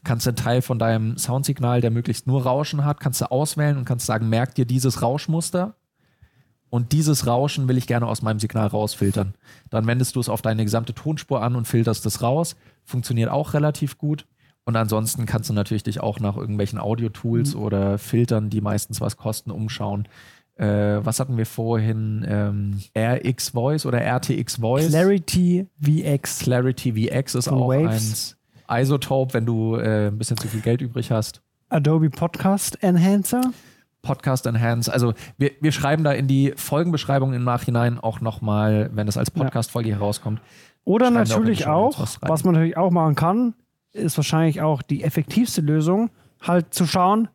kannst 0.05 0.27
einen 0.27 0.37
Teil 0.37 0.63
von 0.63 0.79
deinem 0.79 1.17
Soundsignal, 1.17 1.81
der 1.81 1.91
möglichst 1.91 2.27
nur 2.27 2.43
Rauschen 2.43 2.85
hat, 2.85 3.01
kannst 3.01 3.21
du 3.21 3.31
auswählen 3.31 3.77
und 3.77 3.85
kannst 3.85 4.07
sagen, 4.07 4.29
merk 4.29 4.55
dir 4.55 4.65
dieses 4.65 5.03
Rauschmuster 5.03 5.77
und 6.71 6.93
dieses 6.93 7.27
Rauschen 7.27 7.69
will 7.69 7.77
ich 7.77 7.87
gerne 7.87 8.07
aus 8.07 8.23
meinem 8.23 8.41
Signal 8.41 8.67
rausfiltern. 8.67 9.35
Dann 9.71 9.87
wendest 9.87 10.17
du 10.17 10.21
es 10.21 10.29
auf 10.29 10.43
deine 10.43 10.65
gesamte 10.65 10.95
Tonspur 10.95 11.43
an 11.43 11.55
und 11.55 11.67
filterst 11.67 12.07
es 12.07 12.23
raus. 12.23 12.57
Funktioniert 12.83 13.31
auch 13.31 13.55
relativ 13.55 13.99
gut. 13.99 14.27
Und 14.65 14.77
ansonsten 14.77 15.27
kannst 15.27 15.51
du 15.51 15.55
natürlich 15.55 15.83
dich 15.83 16.01
auch 16.01 16.19
nach 16.19 16.37
irgendwelchen 16.37 16.79
Audio-Tools 16.79 17.57
oder 17.57 17.99
Filtern, 17.99 18.49
die 18.49 18.61
meistens 18.61 19.01
was 19.01 19.17
kosten, 19.17 19.51
umschauen. 19.51 20.09
Äh, 20.57 21.05
was 21.05 21.19
hatten 21.19 21.37
wir 21.37 21.47
vorhin? 21.47 22.25
Ähm, 22.29 22.81
RX 22.97 23.51
Voice 23.51 23.87
oder 23.87 24.01
RTX 24.01 24.57
Voice? 24.57 24.89
Clarity 24.89 25.67
VX. 25.81 26.41
Clarity 26.41 26.93
VX 27.09 27.35
ist 27.35 27.49
Von 27.49 27.59
auch 27.63 27.69
Waves. 27.69 27.87
eins. 27.87 28.37
Isotope, 28.71 29.35
wenn 29.35 29.47
du 29.47 29.77
äh, 29.77 30.09
ein 30.09 30.19
bisschen 30.19 30.37
zu 30.37 30.49
viel 30.49 30.61
Geld 30.61 30.81
übrig 30.81 31.11
hast. 31.11 31.43
Adobe 31.69 32.11
Podcast 32.11 32.83
Enhancer. 32.83 33.41
Podcast 34.03 34.47
Enhance. 34.47 34.93
Also 34.93 35.15
wir, 35.39 35.53
wir 35.61 35.73
schreiben 35.73 36.05
da 36.05 36.13
in 36.13 36.27
die 36.27 36.53
Folgenbeschreibung 36.57 37.33
im 37.33 37.45
Nachhinein 37.45 37.99
auch 37.99 38.21
nochmal, 38.21 38.91
wenn 38.93 39.09
es 39.09 39.17
als 39.17 39.31
Podcast-Folge 39.31 39.91
herauskommt. 39.91 40.41
Oder 40.85 41.09
auch 41.09 41.13
natürlich 41.13 41.67
auch, 41.67 41.99
was 42.01 42.21
was 42.21 42.45
man 42.45 42.55
natürlich 42.55 42.77
auch 42.77 42.91
machen 42.91 43.15
kann, 43.15 43.55
ist 43.93 44.17
wahrscheinlich 44.17 44.61
auch 44.61 44.83
die 44.83 45.05
effektivste 45.05 45.61
Lösung, 45.61 46.11
halt 46.41 46.75
zu 46.75 46.87
schauen, 46.87 47.29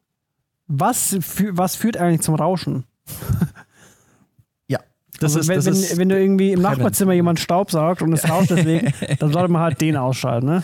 was, 0.67 1.17
fü 1.21 1.51
was 1.53 1.75
führt 1.75 1.97
eigentlich 1.97 2.21
zum 2.21 2.35
Rauschen. 2.35 2.83
Ja, 4.67 4.79
das 5.19 5.35
also 5.35 5.39
ist, 5.39 5.47
wenn, 5.47 5.55
das 5.55 5.65
wenn, 5.65 5.73
ist 5.73 5.97
wenn 5.97 6.09
du 6.09 6.19
irgendwie 6.19 6.51
im. 6.51 6.61
Nachbarzimmer 6.61 7.13
jemand 7.13 7.39
Staub 7.39 7.71
sagt 7.71 8.01
und 8.01 8.13
es 8.13 8.29
rauscht 8.29 8.51
deswegen, 8.51 8.93
dann 9.19 9.31
sollte 9.31 9.51
man 9.51 9.61
halt 9.61 9.81
den 9.81 9.95
ausschalten. 9.97 10.47
Ne? 10.47 10.63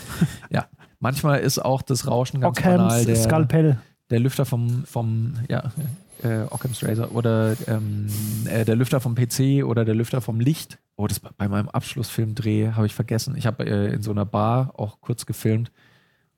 ja. 0.50 0.66
Manchmal 1.00 1.40
ist 1.40 1.58
auch 1.58 1.82
das 1.82 2.06
Rauschen 2.06 2.40
ganz 2.40 2.60
banal. 2.62 2.86
Ockhams 2.86 3.04
Der, 3.04 3.16
Skalpell. 3.16 3.78
der 4.08 4.20
Lüfter 4.20 4.46
vom, 4.46 4.84
vom 4.86 5.34
ja, 5.50 5.70
äh, 6.22 6.44
Occam's 6.50 6.82
Razor 6.82 7.14
oder 7.14 7.56
ähm, 7.66 8.06
äh, 8.46 8.64
der 8.64 8.74
Lüfter 8.76 9.00
vom 9.00 9.14
PC 9.14 9.64
oder 9.64 9.84
der 9.84 9.94
Lüfter 9.94 10.20
vom 10.20 10.40
Licht. 10.40 10.78
Oh, 10.96 11.06
das 11.06 11.20
bei 11.20 11.48
meinem 11.48 11.68
Abschlussfilmdreh 11.68 12.72
habe 12.72 12.86
ich 12.86 12.94
vergessen. 12.94 13.36
Ich 13.36 13.46
habe 13.46 13.66
äh, 13.66 13.92
in 13.92 14.02
so 14.02 14.12
einer 14.12 14.24
Bar 14.24 14.72
auch 14.78 15.00
kurz 15.00 15.26
gefilmt 15.26 15.70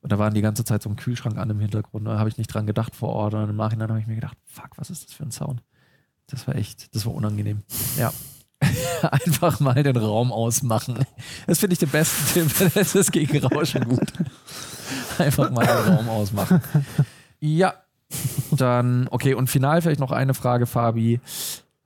und 0.01 0.11
da 0.11 0.19
waren 0.19 0.33
die 0.33 0.41
ganze 0.41 0.65
Zeit 0.65 0.81
so 0.81 0.89
ein 0.89 0.95
Kühlschrank 0.95 1.37
an 1.37 1.49
im 1.49 1.59
Hintergrund. 1.59 2.05
Da 2.05 2.19
habe 2.19 2.29
ich 2.29 2.37
nicht 2.37 2.53
dran 2.53 2.67
gedacht 2.67 2.95
vor 2.95 3.09
Ort 3.09 3.35
und 3.35 3.49
im 3.49 3.55
Nachhinein 3.55 3.89
habe 3.89 3.99
ich 3.99 4.07
mir 4.07 4.15
gedacht, 4.15 4.37
fuck, 4.45 4.71
was 4.75 4.89
ist 4.89 5.05
das 5.05 5.13
für 5.13 5.23
ein 5.23 5.31
Sound? 5.31 5.61
Das 6.27 6.47
war 6.47 6.55
echt, 6.55 6.93
das 6.93 7.05
war 7.05 7.13
unangenehm. 7.13 7.63
Ja. 7.97 8.11
Einfach 9.11 9.59
mal 9.59 9.81
den 9.83 9.95
Raum 9.97 10.31
ausmachen. 10.31 11.05
Das 11.45 11.59
finde 11.59 11.73
ich 11.73 11.79
den 11.79 11.89
besten 11.89 12.47
Tipp. 12.49 12.73
Das 12.73 12.95
ist 12.95 13.11
gegen 13.11 13.45
Rauschen 13.45 13.87
gut. 13.87 14.11
Einfach 15.17 15.49
mal 15.51 15.65
den 15.65 15.93
Raum 15.93 16.09
ausmachen. 16.09 16.61
Ja, 17.39 17.75
dann, 18.51 19.07
okay, 19.11 19.33
und 19.33 19.49
final 19.49 19.81
vielleicht 19.81 19.99
noch 19.99 20.11
eine 20.11 20.33
Frage, 20.33 20.65
Fabi. 20.65 21.19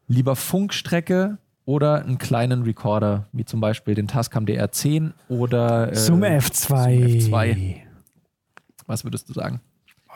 Lieber 0.08 0.36
Funkstrecke 0.36 1.38
oder 1.66 2.04
einen 2.04 2.18
kleinen 2.18 2.64
Recorder, 2.64 3.28
wie 3.32 3.46
zum 3.46 3.62
Beispiel 3.62 3.96
den 3.96 4.08
Tascam 4.08 4.46
DR10 4.46 5.12
oder 5.30 5.92
äh, 5.92 5.96
Zoom 5.96 6.24
F2. 6.24 7.22
Zoom 7.22 7.34
F2. 7.34 7.76
Was 8.88 9.04
würdest 9.04 9.30
du 9.30 9.34
sagen? 9.34 9.62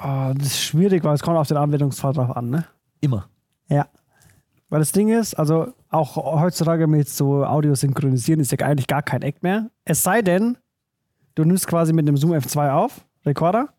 Oh, 0.04 0.34
das 0.36 0.48
ist 0.48 0.62
schwierig, 0.62 1.04
weil 1.04 1.16
es 1.16 1.22
kommt 1.22 1.38
auf 1.38 1.48
den 1.48 1.58
Anwendungsfall 1.58 2.14
drauf 2.14 2.36
an. 2.36 2.50
Ne? 2.50 2.66
Immer. 3.00 3.30
Ja. 3.70 3.88
Weil 4.76 4.82
das 4.82 4.92
Ding 4.92 5.08
ist, 5.08 5.36
also 5.36 5.72
auch 5.90 6.18
heutzutage 6.18 6.86
mit 6.86 7.08
so 7.08 7.46
Audio 7.46 7.76
synchronisieren 7.76 8.42
ist 8.42 8.52
ja 8.52 8.58
eigentlich 8.68 8.88
gar 8.88 9.02
kein 9.02 9.22
Act 9.22 9.42
mehr. 9.42 9.70
Es 9.86 10.04
sei 10.04 10.22
denn, 10.22 10.58
du 11.36 11.46
nimmst 11.46 11.66
quasi 11.68 11.94
mit 11.94 12.06
einem 12.06 12.18
Zoom 12.18 12.34
F2 12.34 12.74
auf, 12.74 13.06
Recorder, 13.26 13.70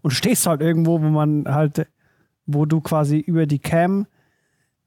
und 0.00 0.12
stehst 0.12 0.46
halt 0.46 0.62
irgendwo, 0.62 1.02
wo 1.02 1.08
man 1.10 1.44
halt, 1.46 1.86
wo 2.46 2.64
du 2.64 2.80
quasi 2.80 3.18
über 3.18 3.44
die 3.44 3.58
Cam 3.58 4.06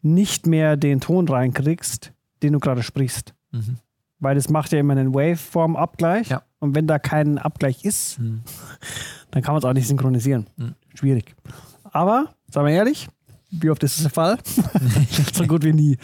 nicht 0.01 0.47
mehr 0.47 0.77
den 0.77 0.99
Ton 0.99 1.27
reinkriegst, 1.27 2.11
den 2.41 2.53
du 2.53 2.59
gerade 2.59 2.81
sprichst. 2.81 3.35
Mhm. 3.51 3.77
Weil 4.17 4.33
das 4.33 4.49
macht 4.49 4.71
ja 4.71 4.79
immer 4.79 4.93
einen 4.93 5.13
Waveform-Abgleich. 5.13 6.29
Ja. 6.29 6.41
Und 6.57 6.73
wenn 6.73 6.87
da 6.87 6.97
kein 6.97 7.37
Abgleich 7.37 7.85
ist, 7.85 8.17
Mhm. 8.17 8.41
dann 9.29 9.43
kann 9.43 9.53
man 9.53 9.59
es 9.59 9.65
auch 9.65 9.73
nicht 9.73 9.87
synchronisieren. 9.87 10.47
Mhm. 10.57 10.73
Schwierig. 10.95 11.35
Aber, 11.83 12.33
sagen 12.49 12.65
wir 12.65 12.73
ehrlich, 12.73 13.09
wie 13.51 13.69
oft 13.69 13.83
ist 13.83 13.97
das 13.97 14.03
der 14.03 14.11
Fall? 14.11 14.37
so 15.33 15.45
gut 15.45 15.63
wie 15.63 15.73
nie. 15.73 15.97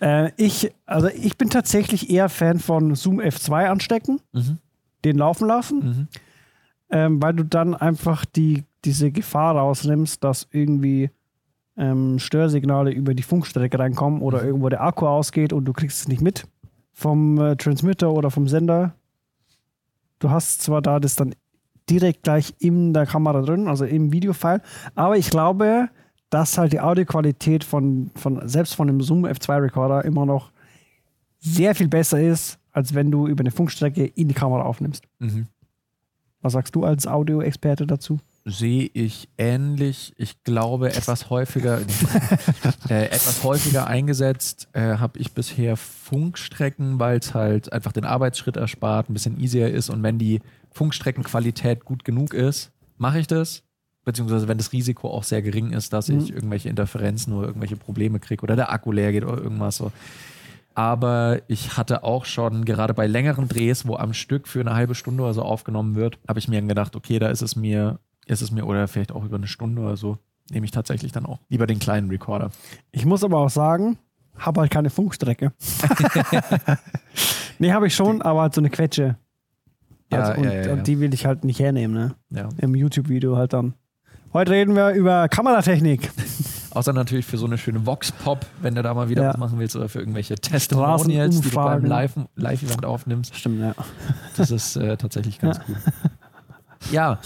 Äh, 0.00 0.30
ich, 0.36 0.72
also 0.86 1.08
ich 1.08 1.36
bin 1.36 1.50
tatsächlich 1.50 2.10
eher 2.10 2.28
Fan 2.28 2.58
von 2.58 2.94
Zoom 2.94 3.20
F2 3.20 3.66
anstecken, 3.66 4.20
Mhm. 4.32 4.58
den 5.04 5.18
laufen 5.18 5.46
lassen, 5.46 5.78
Mhm. 5.78 6.08
ähm, 6.90 7.22
weil 7.22 7.34
du 7.34 7.44
dann 7.44 7.74
einfach 7.74 8.24
die, 8.24 8.64
diese 8.84 9.10
Gefahr 9.10 9.56
rausnimmst, 9.56 10.24
dass 10.24 10.48
irgendwie 10.50 11.10
ähm, 11.76 12.18
Störsignale 12.18 12.90
über 12.92 13.14
die 13.14 13.22
Funkstrecke 13.22 13.78
reinkommen 13.78 14.20
oder 14.22 14.40
Mhm. 14.42 14.46
irgendwo 14.48 14.68
der 14.70 14.82
Akku 14.82 15.06
ausgeht 15.06 15.52
und 15.52 15.64
du 15.66 15.72
kriegst 15.72 16.00
es 16.00 16.08
nicht 16.08 16.20
mit 16.22 16.44
vom 16.92 17.38
äh, 17.38 17.56
Transmitter 17.56 18.10
oder 18.10 18.30
vom 18.30 18.48
Sender. 18.48 18.94
Du 20.18 20.30
hast 20.30 20.60
zwar 20.62 20.82
da 20.82 21.00
das 21.00 21.14
dann 21.16 21.34
direkt 21.88 22.22
gleich 22.24 22.54
in 22.58 22.92
der 22.92 23.06
Kamera 23.06 23.40
drin, 23.42 23.66
also 23.68 23.84
im 23.84 24.12
Videofile, 24.12 24.60
aber 24.94 25.16
ich 25.16 25.30
glaube, 25.30 25.88
dass 26.30 26.56
halt 26.56 26.72
die 26.72 26.80
Audioqualität 26.80 27.64
von, 27.64 28.10
von 28.14 28.48
selbst 28.48 28.74
von 28.74 28.86
dem 28.86 29.00
Zoom 29.00 29.26
F2 29.26 29.62
Recorder 29.62 30.04
immer 30.04 30.26
noch 30.26 30.52
sehr 31.38 31.74
viel 31.74 31.88
besser 31.88 32.20
ist, 32.20 32.58
als 32.72 32.94
wenn 32.94 33.10
du 33.10 33.26
über 33.26 33.40
eine 33.40 33.50
Funkstrecke 33.50 34.04
in 34.04 34.28
die 34.28 34.34
Kamera 34.34 34.62
aufnimmst. 34.62 35.04
Mhm. 35.18 35.46
Was 36.40 36.52
sagst 36.54 36.74
du 36.74 36.84
als 36.84 37.06
Audioexperte 37.06 37.86
dazu? 37.86 38.18
sehe 38.44 38.90
ich 38.92 39.28
ähnlich. 39.38 40.14
Ich 40.16 40.42
glaube, 40.44 40.94
etwas 40.94 41.30
häufiger, 41.30 41.80
äh, 42.88 43.06
etwas 43.06 43.44
häufiger 43.44 43.86
eingesetzt 43.86 44.68
äh, 44.72 44.96
habe 44.96 45.18
ich 45.18 45.32
bisher 45.32 45.76
Funkstrecken, 45.76 46.98
weil 46.98 47.18
es 47.18 47.34
halt 47.34 47.72
einfach 47.72 47.92
den 47.92 48.04
Arbeitsschritt 48.04 48.56
erspart, 48.56 49.08
ein 49.08 49.14
bisschen 49.14 49.38
easier 49.38 49.70
ist 49.70 49.90
und 49.90 50.02
wenn 50.02 50.18
die 50.18 50.40
Funkstreckenqualität 50.72 51.84
gut 51.84 52.04
genug 52.04 52.34
ist, 52.34 52.70
mache 52.96 53.20
ich 53.20 53.26
das. 53.26 53.62
Beziehungsweise 54.04 54.48
wenn 54.48 54.58
das 54.58 54.72
Risiko 54.72 55.10
auch 55.10 55.24
sehr 55.24 55.42
gering 55.42 55.72
ist, 55.72 55.92
dass 55.92 56.08
ich 56.08 56.30
Mhm. 56.30 56.34
irgendwelche 56.36 56.68
Interferenzen 56.68 57.32
oder 57.34 57.48
irgendwelche 57.48 57.76
Probleme 57.76 58.18
kriege 58.18 58.42
oder 58.42 58.56
der 58.56 58.72
Akku 58.72 58.92
leer 58.92 59.12
geht 59.12 59.24
oder 59.24 59.40
irgendwas 59.42 59.76
so. 59.76 59.92
Aber 60.74 61.40
ich 61.48 61.76
hatte 61.76 62.04
auch 62.04 62.24
schon, 62.24 62.64
gerade 62.64 62.94
bei 62.94 63.06
längeren 63.06 63.48
Drehs, 63.48 63.86
wo 63.86 63.96
am 63.96 64.14
Stück 64.14 64.48
für 64.48 64.60
eine 64.60 64.74
halbe 64.74 64.94
Stunde 64.94 65.22
oder 65.22 65.34
so 65.34 65.42
aufgenommen 65.42 65.96
wird, 65.96 66.18
habe 66.28 66.38
ich 66.38 66.48
mir 66.48 66.56
dann 66.60 66.68
gedacht, 66.68 66.96
okay, 66.96 67.18
da 67.18 67.28
ist 67.28 67.42
es 67.42 67.56
mir 67.56 67.98
ist 68.26 68.42
es 68.42 68.52
mir, 68.52 68.64
oder 68.64 68.86
vielleicht 68.86 69.10
auch 69.10 69.24
über 69.24 69.36
eine 69.36 69.48
Stunde 69.48 69.82
oder 69.82 69.96
so, 69.96 70.16
nehme 70.52 70.64
ich 70.64 70.70
tatsächlich 70.70 71.10
dann 71.10 71.26
auch 71.26 71.40
lieber 71.48 71.66
den 71.66 71.80
kleinen 71.80 72.08
Recorder. 72.10 72.52
Ich 72.92 73.04
muss 73.04 73.24
aber 73.24 73.38
auch 73.38 73.50
sagen, 73.50 73.98
habe 74.38 74.60
halt 74.60 74.70
keine 74.70 74.88
Funkstrecke. 74.88 75.52
nee, 77.58 77.72
habe 77.72 77.88
ich 77.88 77.94
schon, 77.94 78.22
aber 78.22 78.42
halt 78.42 78.54
so 78.54 78.60
eine 78.60 78.70
Quetsche. 78.70 79.16
Ja, 80.12 80.18
Also, 80.20 80.40
und, 80.40 80.44
ja, 80.48 80.66
ja, 80.66 80.72
und 80.72 80.86
die 80.86 81.00
will 81.00 81.12
ich 81.14 81.26
halt 81.26 81.44
nicht 81.44 81.58
hernehmen, 81.58 81.94
ne? 81.94 82.14
Im 82.58 82.74
YouTube-Video 82.76 83.36
halt 83.36 83.52
dann. 83.52 83.74
Heute 84.32 84.52
reden 84.52 84.76
wir 84.76 84.90
über 84.92 85.28
Kameratechnik. 85.28 86.10
Außer 86.70 86.92
natürlich 86.92 87.26
für 87.26 87.36
so 87.36 87.46
eine 87.46 87.58
schöne 87.58 87.84
Vox-Pop, 87.84 88.46
wenn 88.62 88.76
du 88.76 88.82
da 88.82 88.94
mal 88.94 89.08
wieder 89.08 89.22
Ja. 89.24 89.28
was 89.30 89.38
machen 89.38 89.58
willst 89.58 89.74
oder 89.74 89.88
für 89.88 89.98
irgendwelche 89.98 90.36
Testimonials, 90.36 91.40
die 91.40 91.50
du 91.50 91.56
beim. 91.56 91.84
Live- 91.84 92.14
Live-Event 92.36 92.84
aufnimmst. 92.84 93.34
Stimmt, 93.34 93.60
ja. 93.60 93.74
Das 94.36 94.52
ist 94.52 94.76
äh, 94.76 94.96
tatsächlich 94.96 95.40
ganz 95.40 95.58
cool. 95.68 95.74
Ja, 96.92 97.18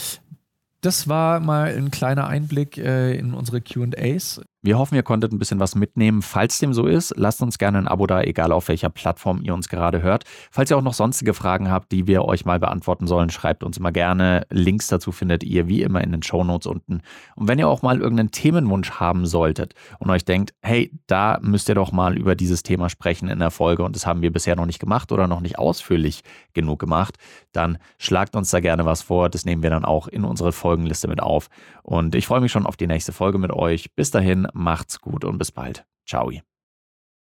das 0.80 1.06
war 1.08 1.40
mal 1.40 1.74
ein 1.76 1.90
kleiner 1.90 2.26
Einblick 2.26 2.78
äh, 2.78 3.14
in 3.18 3.34
unsere 3.34 3.60
QAs. 3.60 4.40
Wir 4.64 4.78
hoffen, 4.78 4.94
ihr 4.94 5.02
konntet 5.02 5.30
ein 5.30 5.38
bisschen 5.38 5.60
was 5.60 5.74
mitnehmen. 5.74 6.22
Falls 6.22 6.58
dem 6.58 6.72
so 6.72 6.86
ist, 6.86 7.12
lasst 7.18 7.42
uns 7.42 7.58
gerne 7.58 7.76
ein 7.76 7.86
Abo 7.86 8.06
da, 8.06 8.22
egal 8.22 8.50
auf 8.50 8.68
welcher 8.68 8.88
Plattform 8.88 9.42
ihr 9.42 9.52
uns 9.52 9.68
gerade 9.68 10.00
hört. 10.00 10.24
Falls 10.50 10.70
ihr 10.70 10.78
auch 10.78 10.82
noch 10.82 10.94
sonstige 10.94 11.34
Fragen 11.34 11.70
habt, 11.70 11.92
die 11.92 12.06
wir 12.06 12.24
euch 12.24 12.46
mal 12.46 12.58
beantworten 12.58 13.06
sollen, 13.06 13.28
schreibt 13.28 13.62
uns 13.62 13.76
immer 13.76 13.92
gerne. 13.92 14.46
Links 14.48 14.86
dazu 14.86 15.12
findet 15.12 15.44
ihr 15.44 15.68
wie 15.68 15.82
immer 15.82 16.02
in 16.02 16.12
den 16.12 16.22
Shownotes 16.22 16.66
unten. 16.66 17.02
Und 17.36 17.46
wenn 17.46 17.58
ihr 17.58 17.68
auch 17.68 17.82
mal 17.82 18.00
irgendeinen 18.00 18.30
Themenwunsch 18.30 18.92
haben 18.92 19.26
solltet 19.26 19.74
und 19.98 20.08
euch 20.08 20.24
denkt, 20.24 20.54
hey, 20.62 20.90
da 21.08 21.38
müsst 21.42 21.68
ihr 21.68 21.74
doch 21.74 21.92
mal 21.92 22.16
über 22.16 22.34
dieses 22.34 22.62
Thema 22.62 22.88
sprechen 22.88 23.28
in 23.28 23.40
der 23.40 23.50
Folge 23.50 23.84
und 23.84 23.94
das 23.94 24.06
haben 24.06 24.22
wir 24.22 24.32
bisher 24.32 24.56
noch 24.56 24.64
nicht 24.64 24.80
gemacht 24.80 25.12
oder 25.12 25.28
noch 25.28 25.40
nicht 25.40 25.58
ausführlich 25.58 26.22
genug 26.54 26.78
gemacht, 26.78 27.18
dann 27.52 27.76
schlagt 27.98 28.34
uns 28.34 28.50
da 28.50 28.60
gerne 28.60 28.86
was 28.86 29.02
vor. 29.02 29.28
Das 29.28 29.44
nehmen 29.44 29.62
wir 29.62 29.68
dann 29.68 29.84
auch 29.84 30.08
in 30.08 30.24
unsere 30.24 30.52
Folgenliste 30.52 31.06
mit 31.06 31.22
auf. 31.22 31.48
Und 31.82 32.14
ich 32.14 32.26
freue 32.26 32.40
mich 32.40 32.50
schon 32.50 32.64
auf 32.64 32.78
die 32.78 32.86
nächste 32.86 33.12
Folge 33.12 33.36
mit 33.36 33.52
euch. 33.52 33.94
Bis 33.94 34.10
dahin, 34.10 34.48
macht's 34.54 35.00
gut 35.00 35.24
und 35.24 35.38
bis 35.38 35.52
bald. 35.52 35.84
Ciao. 36.06 36.30